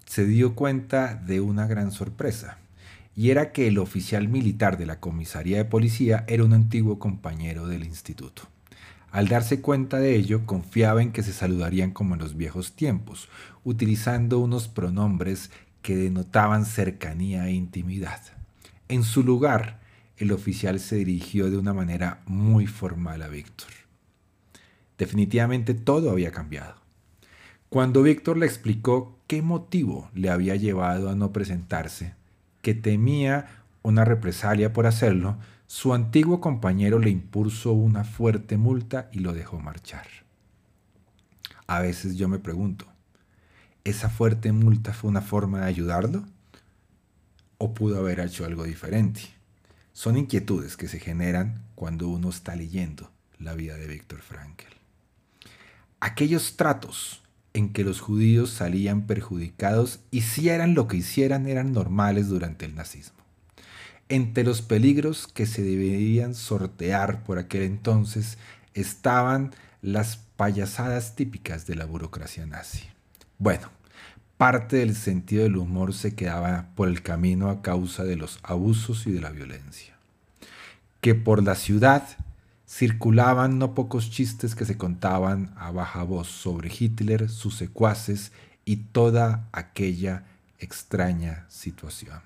se 0.05 0.25
dio 0.25 0.55
cuenta 0.55 1.15
de 1.15 1.41
una 1.41 1.67
gran 1.67 1.91
sorpresa, 1.91 2.59
y 3.19 3.31
era 3.31 3.51
que 3.51 3.67
el 3.67 3.79
oficial 3.79 4.29
militar 4.29 4.77
de 4.77 4.85
la 4.85 5.01
comisaría 5.01 5.57
de 5.57 5.65
policía 5.65 6.23
era 6.29 6.45
un 6.45 6.53
antiguo 6.53 6.99
compañero 6.99 7.67
del 7.67 7.83
instituto. 7.83 8.43
Al 9.11 9.27
darse 9.27 9.59
cuenta 9.59 9.99
de 9.99 10.15
ello, 10.15 10.45
confiaba 10.45 11.01
en 11.01 11.11
que 11.11 11.21
se 11.21 11.33
saludarían 11.33 11.91
como 11.91 12.13
en 12.13 12.21
los 12.21 12.37
viejos 12.37 12.77
tiempos, 12.77 13.27
utilizando 13.65 14.39
unos 14.39 14.69
pronombres 14.69 15.51
que 15.81 15.97
denotaban 15.97 16.65
cercanía 16.65 17.45
e 17.49 17.51
intimidad. 17.51 18.21
En 18.87 19.03
su 19.03 19.21
lugar, 19.21 19.81
el 20.15 20.31
oficial 20.31 20.79
se 20.79 20.95
dirigió 20.95 21.51
de 21.51 21.57
una 21.57 21.73
manera 21.73 22.21
muy 22.25 22.67
formal 22.67 23.21
a 23.21 23.27
Víctor. 23.27 23.67
Definitivamente 24.97 25.73
todo 25.73 26.09
había 26.09 26.31
cambiado. 26.31 26.75
Cuando 27.67 28.01
Víctor 28.01 28.37
le 28.37 28.45
explicó 28.45 29.19
qué 29.27 29.41
motivo 29.41 30.09
le 30.13 30.29
había 30.29 30.55
llevado 30.55 31.09
a 31.09 31.15
no 31.15 31.33
presentarse, 31.33 32.13
que 32.61 32.73
temía 32.73 33.63
una 33.81 34.05
represalia 34.05 34.73
por 34.73 34.87
hacerlo, 34.87 35.37
su 35.67 35.93
antiguo 35.93 36.41
compañero 36.41 36.99
le 36.99 37.09
impuso 37.09 37.73
una 37.73 38.03
fuerte 38.03 38.57
multa 38.57 39.09
y 39.11 39.19
lo 39.19 39.33
dejó 39.33 39.59
marchar. 39.59 40.07
A 41.67 41.79
veces 41.79 42.15
yo 42.15 42.27
me 42.27 42.39
pregunto, 42.39 42.85
¿esa 43.83 44.09
fuerte 44.09 44.51
multa 44.51 44.93
fue 44.93 45.09
una 45.11 45.21
forma 45.21 45.59
de 45.59 45.67
ayudarlo? 45.67 46.25
¿O 47.59 47.73
pudo 47.73 47.99
haber 47.99 48.19
hecho 48.19 48.45
algo 48.45 48.63
diferente? 48.63 49.21
Son 49.93 50.17
inquietudes 50.17 50.77
que 50.77 50.87
se 50.87 50.99
generan 50.99 51.63
cuando 51.75 52.07
uno 52.07 52.29
está 52.29 52.55
leyendo 52.55 53.11
la 53.37 53.53
vida 53.53 53.75
de 53.75 53.87
Víctor 53.87 54.21
Frankl. 54.21 54.65
Aquellos 55.99 56.55
tratos 56.57 57.21
en 57.53 57.73
que 57.73 57.83
los 57.83 57.99
judíos 57.99 58.49
salían 58.49 59.07
perjudicados, 59.07 59.99
hicieran 60.11 60.75
lo 60.75 60.87
que 60.87 60.97
hicieran, 60.97 61.47
eran 61.47 61.73
normales 61.73 62.27
durante 62.27 62.65
el 62.65 62.75
nazismo. 62.75 63.17
Entre 64.07 64.43
los 64.43 64.61
peligros 64.61 65.27
que 65.27 65.45
se 65.45 65.61
deberían 65.61 66.33
sortear 66.33 67.23
por 67.23 67.37
aquel 67.37 67.63
entonces 67.63 68.37
estaban 68.73 69.51
las 69.81 70.17
payasadas 70.35 71.15
típicas 71.15 71.67
de 71.67 71.75
la 71.75 71.85
burocracia 71.85 72.45
nazi. 72.45 72.83
Bueno, 73.37 73.69
parte 74.37 74.77
del 74.77 74.95
sentido 74.95 75.43
del 75.43 75.57
humor 75.57 75.93
se 75.93 76.15
quedaba 76.15 76.69
por 76.75 76.87
el 76.87 77.01
camino 77.01 77.49
a 77.49 77.61
causa 77.61 78.03
de 78.03 78.15
los 78.15 78.39
abusos 78.43 79.05
y 79.05 79.11
de 79.11 79.21
la 79.21 79.31
violencia. 79.31 79.95
Que 81.01 81.15
por 81.15 81.43
la 81.43 81.55
ciudad 81.55 82.03
circulaban 82.69 83.57
no 83.57 83.73
pocos 83.73 84.11
chistes 84.11 84.53
que 84.53 84.63
se 84.63 84.77
contaban 84.77 85.51
a 85.57 85.71
baja 85.71 86.03
voz 86.03 86.27
sobre 86.27 86.71
Hitler, 86.71 87.27
sus 87.27 87.55
secuaces 87.55 88.31
y 88.63 88.75
toda 88.77 89.47
aquella 89.51 90.25
extraña 90.59 91.47
situación. 91.49 92.21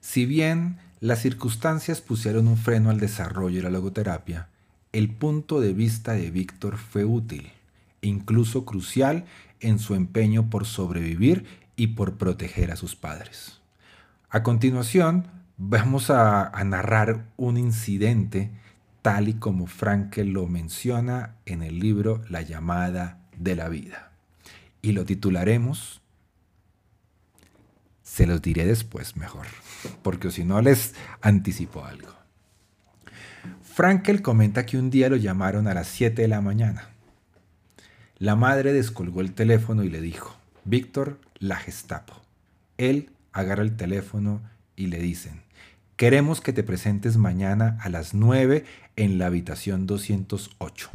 Si 0.00 0.26
bien 0.26 0.78
las 1.00 1.20
circunstancias 1.20 2.02
pusieron 2.02 2.48
un 2.48 2.58
freno 2.58 2.90
al 2.90 3.00
desarrollo 3.00 3.56
de 3.56 3.62
la 3.62 3.70
logoterapia, 3.70 4.48
el 4.92 5.08
punto 5.08 5.60
de 5.60 5.72
vista 5.72 6.12
de 6.12 6.30
Víctor 6.30 6.76
fue 6.76 7.06
útil 7.06 7.50
e 8.02 8.08
incluso 8.08 8.66
crucial 8.66 9.24
en 9.60 9.78
su 9.78 9.94
empeño 9.94 10.50
por 10.50 10.66
sobrevivir 10.66 11.46
y 11.76 11.88
por 11.88 12.18
proteger 12.18 12.72
a 12.72 12.76
sus 12.76 12.94
padres. 12.94 13.60
A 14.28 14.42
continuación, 14.42 15.39
vamos 15.62 16.08
a, 16.08 16.50
narrar 16.64 17.26
un 17.36 17.58
incidente 17.58 18.50
tal 19.02 19.28
y 19.28 19.34
como 19.34 19.66
Frankel 19.66 20.32
lo 20.32 20.46
menciona 20.46 21.36
en 21.44 21.62
el 21.62 21.78
libro 21.78 22.22
La 22.30 22.40
llamada 22.40 23.18
de 23.36 23.56
la 23.56 23.68
vida. 23.68 24.10
Y 24.80 24.92
lo 24.92 25.04
titularemos, 25.04 26.00
se 28.02 28.26
los 28.26 28.40
diré 28.40 28.64
después 28.64 29.16
mejor, 29.16 29.46
porque 30.02 30.30
si 30.30 30.44
no 30.44 30.62
les 30.62 30.94
anticipo 31.20 31.84
algo. 31.84 32.14
Frankel 33.62 34.22
comenta 34.22 34.64
que 34.64 34.78
un 34.78 34.88
día 34.88 35.10
lo 35.10 35.16
llamaron 35.16 35.68
a 35.68 35.74
las 35.74 35.88
7 35.88 36.22
de 36.22 36.28
la 36.28 36.40
mañana. 36.40 36.88
La 38.18 38.34
madre 38.34 38.72
descolgó 38.72 39.20
el 39.20 39.32
teléfono 39.32 39.84
y 39.84 39.90
le 39.90 40.00
dijo, 40.00 40.34
Víctor, 40.64 41.20
la 41.38 41.56
Gestapo. 41.56 42.14
Él 42.78 43.10
agarra 43.32 43.62
el 43.62 43.76
teléfono 43.76 44.42
y 44.76 44.86
le 44.86 44.98
dicen, 44.98 45.42
Queremos 46.00 46.40
que 46.40 46.54
te 46.54 46.62
presentes 46.62 47.18
mañana 47.18 47.76
a 47.82 47.90
las 47.90 48.14
9 48.14 48.64
en 48.96 49.18
la 49.18 49.26
habitación 49.26 49.86
208. 49.86 50.90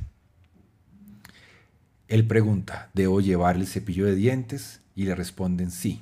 Él 2.07 2.25
pregunta, 2.25 2.89
¿debo 2.95 3.21
llevar 3.21 3.55
el 3.55 3.67
cepillo 3.67 4.07
de 4.07 4.15
dientes? 4.15 4.81
Y 4.95 5.05
le 5.05 5.13
responden 5.13 5.69
sí. 5.69 6.01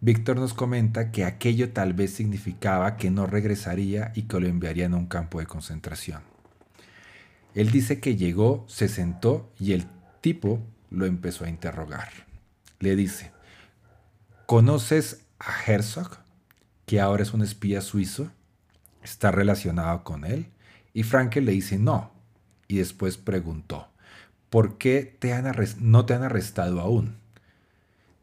Víctor 0.00 0.38
nos 0.38 0.52
comenta 0.52 1.12
que 1.12 1.24
aquello 1.24 1.72
tal 1.72 1.92
vez 1.92 2.12
significaba 2.12 2.96
que 2.96 3.12
no 3.12 3.28
regresaría 3.28 4.10
y 4.16 4.22
que 4.22 4.40
lo 4.40 4.48
enviarían 4.48 4.94
a 4.94 4.96
un 4.96 5.06
campo 5.06 5.38
de 5.38 5.46
concentración. 5.46 6.22
Él 7.54 7.70
dice 7.70 8.00
que 8.00 8.16
llegó, 8.16 8.64
se 8.66 8.88
sentó 8.88 9.52
y 9.60 9.74
el 9.74 9.86
tipo 10.20 10.60
lo 10.90 11.06
empezó 11.06 11.44
a 11.44 11.50
interrogar. 11.50 12.08
Le 12.80 12.96
dice, 12.96 13.30
¿conoces 14.46 15.24
a 15.38 15.52
Herzog? 15.70 16.25
Que 16.86 17.00
ahora 17.00 17.24
es 17.24 17.34
un 17.34 17.42
espía 17.42 17.80
suizo, 17.80 18.30
está 19.02 19.30
relacionado 19.30 20.04
con 20.04 20.24
él. 20.24 20.46
Y 20.94 21.02
Frankel 21.02 21.44
le 21.44 21.52
dice 21.52 21.78
no. 21.78 22.12
Y 22.68 22.78
después 22.78 23.16
preguntó, 23.18 23.88
¿por 24.48 24.78
qué 24.78 25.16
te 25.18 25.32
han 25.32 25.52
no 25.80 26.06
te 26.06 26.14
han 26.14 26.22
arrestado 26.22 26.80
aún? 26.80 27.16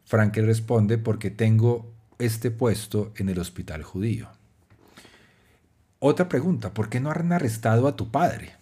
Frankel 0.04 0.46
responde, 0.46 0.98
porque 0.98 1.30
tengo 1.30 1.92
este 2.18 2.50
puesto 2.50 3.12
en 3.16 3.28
el 3.28 3.38
hospital 3.38 3.82
judío. 3.82 4.28
Otra 5.98 6.28
pregunta, 6.28 6.74
¿por 6.74 6.88
qué 6.88 7.00
no 7.00 7.10
han 7.10 7.32
arrestado 7.32 7.88
a 7.88 7.96
tu 7.96 8.10
padre? 8.10 8.52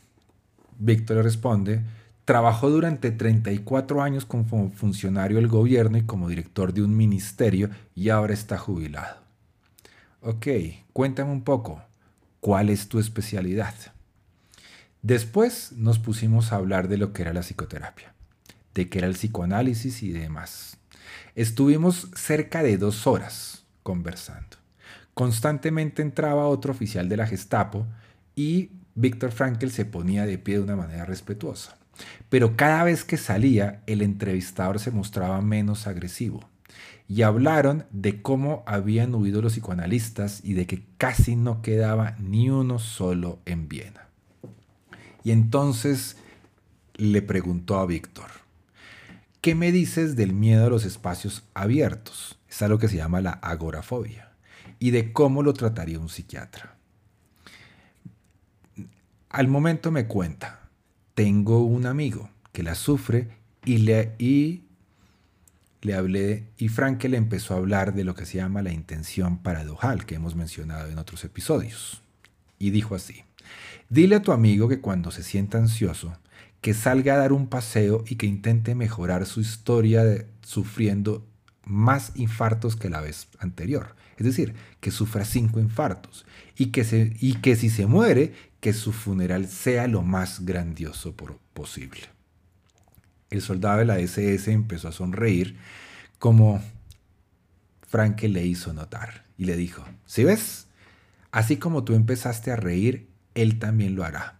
Víctor 0.78 1.16
le 1.16 1.22
responde, 1.22 1.80
trabajó 2.24 2.70
durante 2.70 3.10
34 3.10 4.02
años 4.02 4.24
como 4.24 4.70
funcionario 4.70 5.38
del 5.38 5.48
gobierno 5.48 5.98
y 5.98 6.02
como 6.02 6.28
director 6.28 6.72
de 6.72 6.82
un 6.82 6.96
ministerio 6.96 7.70
y 7.96 8.10
ahora 8.10 8.32
está 8.32 8.58
jubilado. 8.58 9.21
Ok, 10.24 10.46
cuéntame 10.92 11.32
un 11.32 11.42
poco, 11.42 11.82
¿cuál 12.38 12.70
es 12.70 12.86
tu 12.86 13.00
especialidad? 13.00 13.74
Después 15.02 15.72
nos 15.72 15.98
pusimos 15.98 16.52
a 16.52 16.56
hablar 16.56 16.86
de 16.86 16.96
lo 16.96 17.12
que 17.12 17.22
era 17.22 17.32
la 17.32 17.40
psicoterapia, 17.40 18.14
de 18.72 18.88
qué 18.88 18.98
era 18.98 19.08
el 19.08 19.14
psicoanálisis 19.14 20.00
y 20.04 20.12
demás. 20.12 20.76
Estuvimos 21.34 22.06
cerca 22.14 22.62
de 22.62 22.78
dos 22.78 23.08
horas 23.08 23.64
conversando. 23.82 24.58
Constantemente 25.12 26.02
entraba 26.02 26.46
otro 26.46 26.70
oficial 26.70 27.08
de 27.08 27.16
la 27.16 27.26
Gestapo 27.26 27.88
y 28.36 28.70
Víctor 28.94 29.32
Frankl 29.32 29.70
se 29.70 29.86
ponía 29.86 30.24
de 30.24 30.38
pie 30.38 30.58
de 30.58 30.62
una 30.62 30.76
manera 30.76 31.04
respetuosa. 31.04 31.76
Pero 32.28 32.56
cada 32.56 32.84
vez 32.84 33.04
que 33.04 33.16
salía, 33.16 33.82
el 33.88 34.02
entrevistador 34.02 34.78
se 34.78 34.92
mostraba 34.92 35.40
menos 35.42 35.88
agresivo 35.88 36.51
y 37.08 37.22
hablaron 37.22 37.84
de 37.90 38.22
cómo 38.22 38.62
habían 38.66 39.14
huido 39.14 39.42
los 39.42 39.52
psicoanalistas 39.52 40.40
y 40.44 40.54
de 40.54 40.66
que 40.66 40.84
casi 40.98 41.36
no 41.36 41.62
quedaba 41.62 42.16
ni 42.18 42.50
uno 42.50 42.78
solo 42.78 43.38
en 43.44 43.68
Viena. 43.68 44.08
Y 45.24 45.30
entonces 45.30 46.16
le 46.94 47.22
preguntó 47.22 47.78
a 47.78 47.86
Víctor, 47.86 48.30
¿qué 49.40 49.54
me 49.54 49.72
dices 49.72 50.16
del 50.16 50.32
miedo 50.32 50.66
a 50.66 50.70
los 50.70 50.84
espacios 50.84 51.44
abiertos? 51.54 52.38
Es 52.48 52.62
algo 52.62 52.78
que 52.78 52.88
se 52.88 52.96
llama 52.96 53.20
la 53.20 53.32
agorafobia. 53.32 54.30
Y 54.78 54.90
de 54.90 55.12
cómo 55.12 55.42
lo 55.42 55.54
trataría 55.54 56.00
un 56.00 56.08
psiquiatra. 56.08 56.76
Al 59.30 59.48
momento 59.48 59.90
me 59.90 60.06
cuenta, 60.06 60.68
tengo 61.14 61.64
un 61.64 61.86
amigo 61.86 62.30
que 62.52 62.62
la 62.62 62.74
sufre 62.74 63.28
y, 63.64 63.78
le, 63.78 64.14
le 65.82 65.94
hablé 65.94 66.44
y 66.56 66.68
Frankel 66.68 67.14
empezó 67.14 67.54
a 67.54 67.58
hablar 67.58 67.92
de 67.92 68.04
lo 68.04 68.14
que 68.14 68.24
se 68.24 68.38
llama 68.38 68.62
la 68.62 68.72
intención 68.72 69.38
paradojal 69.38 70.06
que 70.06 70.14
hemos 70.14 70.36
mencionado 70.36 70.88
en 70.88 70.98
otros 70.98 71.24
episodios. 71.24 72.02
Y 72.58 72.70
dijo 72.70 72.94
así, 72.94 73.24
dile 73.88 74.16
a 74.16 74.22
tu 74.22 74.32
amigo 74.32 74.68
que 74.68 74.80
cuando 74.80 75.10
se 75.10 75.24
sienta 75.24 75.58
ansioso, 75.58 76.16
que 76.60 76.72
salga 76.72 77.14
a 77.14 77.18
dar 77.18 77.32
un 77.32 77.48
paseo 77.48 78.04
y 78.06 78.14
que 78.14 78.26
intente 78.26 78.76
mejorar 78.76 79.26
su 79.26 79.40
historia 79.40 80.24
sufriendo 80.42 81.26
más 81.64 82.12
infartos 82.14 82.76
que 82.76 82.88
la 82.88 83.00
vez 83.00 83.26
anterior. 83.40 83.96
Es 84.16 84.26
decir, 84.26 84.54
que 84.80 84.92
sufra 84.92 85.24
cinco 85.24 85.58
infartos 85.58 86.24
y 86.56 86.66
que, 86.66 87.16
y 87.18 87.34
que 87.36 87.56
si 87.56 87.70
se 87.70 87.86
muere, 87.86 88.32
que 88.60 88.72
su 88.72 88.92
funeral 88.92 89.48
sea 89.48 89.88
lo 89.88 90.02
más 90.02 90.44
grandioso 90.44 91.16
posible. 91.52 92.11
El 93.32 93.40
soldado 93.40 93.78
de 93.78 93.86
la 93.86 93.98
SS 93.98 94.52
empezó 94.52 94.88
a 94.88 94.92
sonreír 94.92 95.56
como 96.18 96.62
Franke 97.88 98.28
le 98.28 98.44
hizo 98.44 98.74
notar 98.74 99.24
y 99.38 99.46
le 99.46 99.56
dijo, 99.56 99.82
¿si 100.04 100.22
ves? 100.22 100.66
Así 101.30 101.56
como 101.56 101.82
tú 101.82 101.94
empezaste 101.94 102.50
a 102.50 102.56
reír, 102.56 103.08
él 103.34 103.58
también 103.58 103.96
lo 103.96 104.04
hará. 104.04 104.38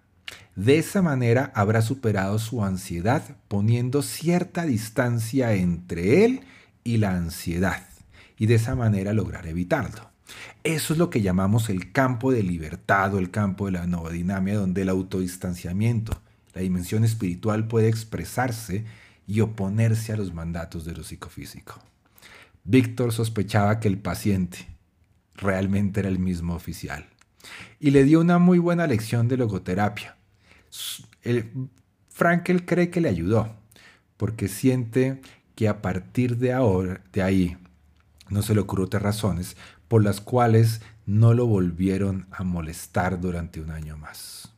De 0.56 0.76
esa 0.76 1.00
manera 1.00 1.50
habrá 1.54 1.80
superado 1.80 2.38
su 2.38 2.62
ansiedad 2.62 3.22
poniendo 3.48 4.02
cierta 4.02 4.66
distancia 4.66 5.54
entre 5.54 6.26
él 6.26 6.42
y 6.84 6.98
la 6.98 7.16
ansiedad 7.16 7.86
y 8.36 8.44
de 8.44 8.56
esa 8.56 8.74
manera 8.74 9.14
lograr 9.14 9.46
evitarlo. 9.46 10.10
Eso 10.64 10.92
es 10.92 10.98
lo 10.98 11.08
que 11.08 11.22
llamamos 11.22 11.70
el 11.70 11.92
campo 11.92 12.30
de 12.30 12.42
libertad 12.42 13.14
o 13.14 13.18
el 13.18 13.30
campo 13.30 13.66
de 13.66 13.72
la 13.72 13.86
nueva 13.86 14.10
dinámica 14.10 14.58
donde 14.58 14.82
el 14.82 14.90
autodistanciamiento 14.90 16.20
la 16.54 16.62
dimensión 16.62 17.04
espiritual 17.04 17.66
puede 17.66 17.88
expresarse 17.88 18.84
y 19.26 19.40
oponerse 19.40 20.12
a 20.12 20.16
los 20.16 20.34
mandatos 20.34 20.84
de 20.84 20.92
lo 20.92 21.04
psicofísico. 21.04 21.80
Víctor 22.64 23.12
sospechaba 23.12 23.80
que 23.80 23.88
el 23.88 23.98
paciente 23.98 24.66
realmente 25.34 26.00
era 26.00 26.08
el 26.08 26.18
mismo 26.18 26.54
oficial 26.54 27.06
y 27.80 27.90
le 27.90 28.04
dio 28.04 28.20
una 28.20 28.38
muy 28.38 28.58
buena 28.58 28.86
lección 28.86 29.28
de 29.28 29.36
logoterapia. 29.36 30.16
Frankel 32.08 32.64
cree 32.64 32.90
que 32.90 33.00
le 33.00 33.08
ayudó 33.08 33.56
porque 34.16 34.48
siente 34.48 35.20
que 35.54 35.68
a 35.68 35.82
partir 35.82 36.36
de 36.38 36.52
ahora, 36.52 37.02
de 37.12 37.22
ahí, 37.22 37.56
no 38.28 38.42
se 38.42 38.54
le 38.54 38.60
ocurrió 38.60 38.88
razones 38.98 39.56
por 39.88 40.04
las 40.04 40.20
cuales 40.20 40.80
no 41.04 41.34
lo 41.34 41.46
volvieron 41.46 42.26
a 42.30 42.44
molestar 42.44 43.20
durante 43.20 43.60
un 43.60 43.70
año 43.70 43.96
más. 43.96 44.51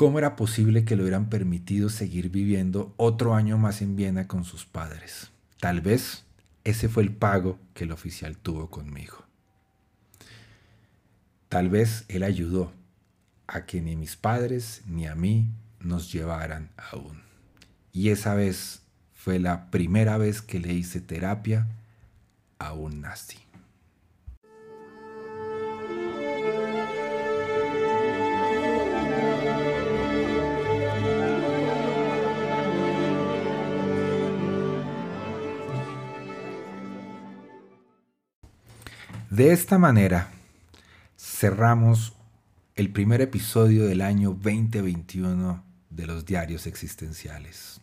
¿Cómo 0.00 0.18
era 0.18 0.34
posible 0.34 0.86
que 0.86 0.96
lo 0.96 1.02
hubieran 1.02 1.28
permitido 1.28 1.90
seguir 1.90 2.30
viviendo 2.30 2.94
otro 2.96 3.34
año 3.34 3.58
más 3.58 3.82
en 3.82 3.96
Viena 3.96 4.26
con 4.26 4.44
sus 4.44 4.64
padres? 4.64 5.30
Tal 5.60 5.82
vez 5.82 6.24
ese 6.64 6.88
fue 6.88 7.02
el 7.02 7.12
pago 7.12 7.58
que 7.74 7.84
el 7.84 7.92
oficial 7.92 8.38
tuvo 8.38 8.70
conmigo. 8.70 9.26
Tal 11.50 11.68
vez 11.68 12.06
él 12.08 12.22
ayudó 12.22 12.72
a 13.46 13.66
que 13.66 13.82
ni 13.82 13.94
mis 13.94 14.16
padres 14.16 14.80
ni 14.86 15.06
a 15.06 15.14
mí 15.14 15.50
nos 15.80 16.10
llevaran 16.10 16.70
aún. 16.78 17.20
Y 17.92 18.08
esa 18.08 18.32
vez 18.34 18.80
fue 19.12 19.38
la 19.38 19.70
primera 19.70 20.16
vez 20.16 20.40
que 20.40 20.60
le 20.60 20.72
hice 20.72 21.02
terapia 21.02 21.68
a 22.58 22.72
un 22.72 23.02
nazi. 23.02 23.49
De 39.30 39.52
esta 39.52 39.78
manera, 39.78 40.28
cerramos 41.16 42.14
el 42.74 42.90
primer 42.90 43.20
episodio 43.20 43.86
del 43.86 44.00
año 44.00 44.30
2021 44.30 45.62
de 45.88 46.06
los 46.08 46.26
diarios 46.26 46.66
existenciales, 46.66 47.80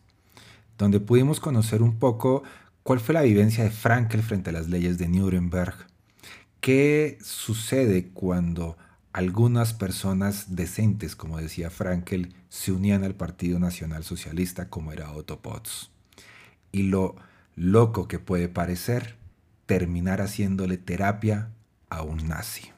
donde 0.78 1.00
pudimos 1.00 1.40
conocer 1.40 1.82
un 1.82 2.00
poco 2.00 2.44
cuál 2.84 3.00
fue 3.00 3.14
la 3.14 3.22
vivencia 3.22 3.64
de 3.64 3.70
Frankel 3.70 4.24
frente 4.24 4.50
a 4.50 4.54
las 4.54 4.68
leyes 4.68 4.98
de 4.98 5.08
Nuremberg, 5.08 5.88
qué 6.60 7.18
sucede 7.22 8.10
cuando 8.10 8.78
algunas 9.14 9.72
personas 9.72 10.54
decentes, 10.54 11.16
como 11.16 11.38
decía 11.38 11.70
Frankel, 11.70 12.36
se 12.50 12.74
unían 12.74 13.06
al 13.06 13.16
Partido 13.16 13.58
Nacional 13.58 14.04
Socialista 14.04 14.70
como 14.70 14.92
era 14.92 15.14
Otto 15.14 15.40
Potts, 15.40 15.92
y 16.74 16.84
lo 16.84 17.16
loco 17.56 18.10
que 18.10 18.20
puede 18.20 18.50
parecer 18.50 19.17
terminar 19.68 20.22
haciéndole 20.22 20.78
terapia 20.78 21.52
a 21.90 22.02
un 22.02 22.28
nazi. 22.28 22.72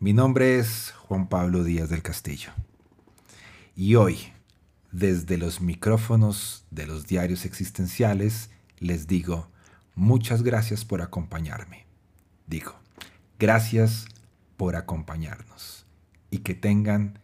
Mi 0.00 0.12
nombre 0.12 0.58
es 0.58 0.92
Juan 0.98 1.28
Pablo 1.28 1.62
Díaz 1.62 1.88
del 1.88 2.02
Castillo 2.02 2.50
y 3.76 3.94
hoy, 3.94 4.18
desde 4.90 5.38
los 5.38 5.60
micrófonos 5.60 6.66
de 6.70 6.86
los 6.86 7.06
diarios 7.06 7.46
existenciales, 7.46 8.50
les 8.78 9.06
digo 9.06 9.48
muchas 9.94 10.42
gracias 10.42 10.84
por 10.84 11.00
acompañarme. 11.02 11.86
Digo, 12.48 12.74
gracias 13.38 14.06
por 14.56 14.74
acompañarnos 14.74 15.86
y 16.30 16.38
que 16.38 16.54
tengan 16.54 17.20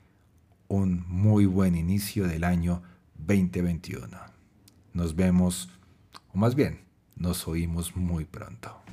un 0.68 1.04
muy 1.08 1.46
buen 1.46 1.74
inicio 1.74 2.28
del 2.28 2.44
año 2.44 2.80
2021. 3.16 4.06
Nos 4.92 5.16
vemos, 5.16 5.68
o 6.32 6.38
más 6.38 6.54
bien, 6.54 6.87
nos 7.18 7.48
oímos 7.48 7.96
muy 7.96 8.24
pronto. 8.24 8.87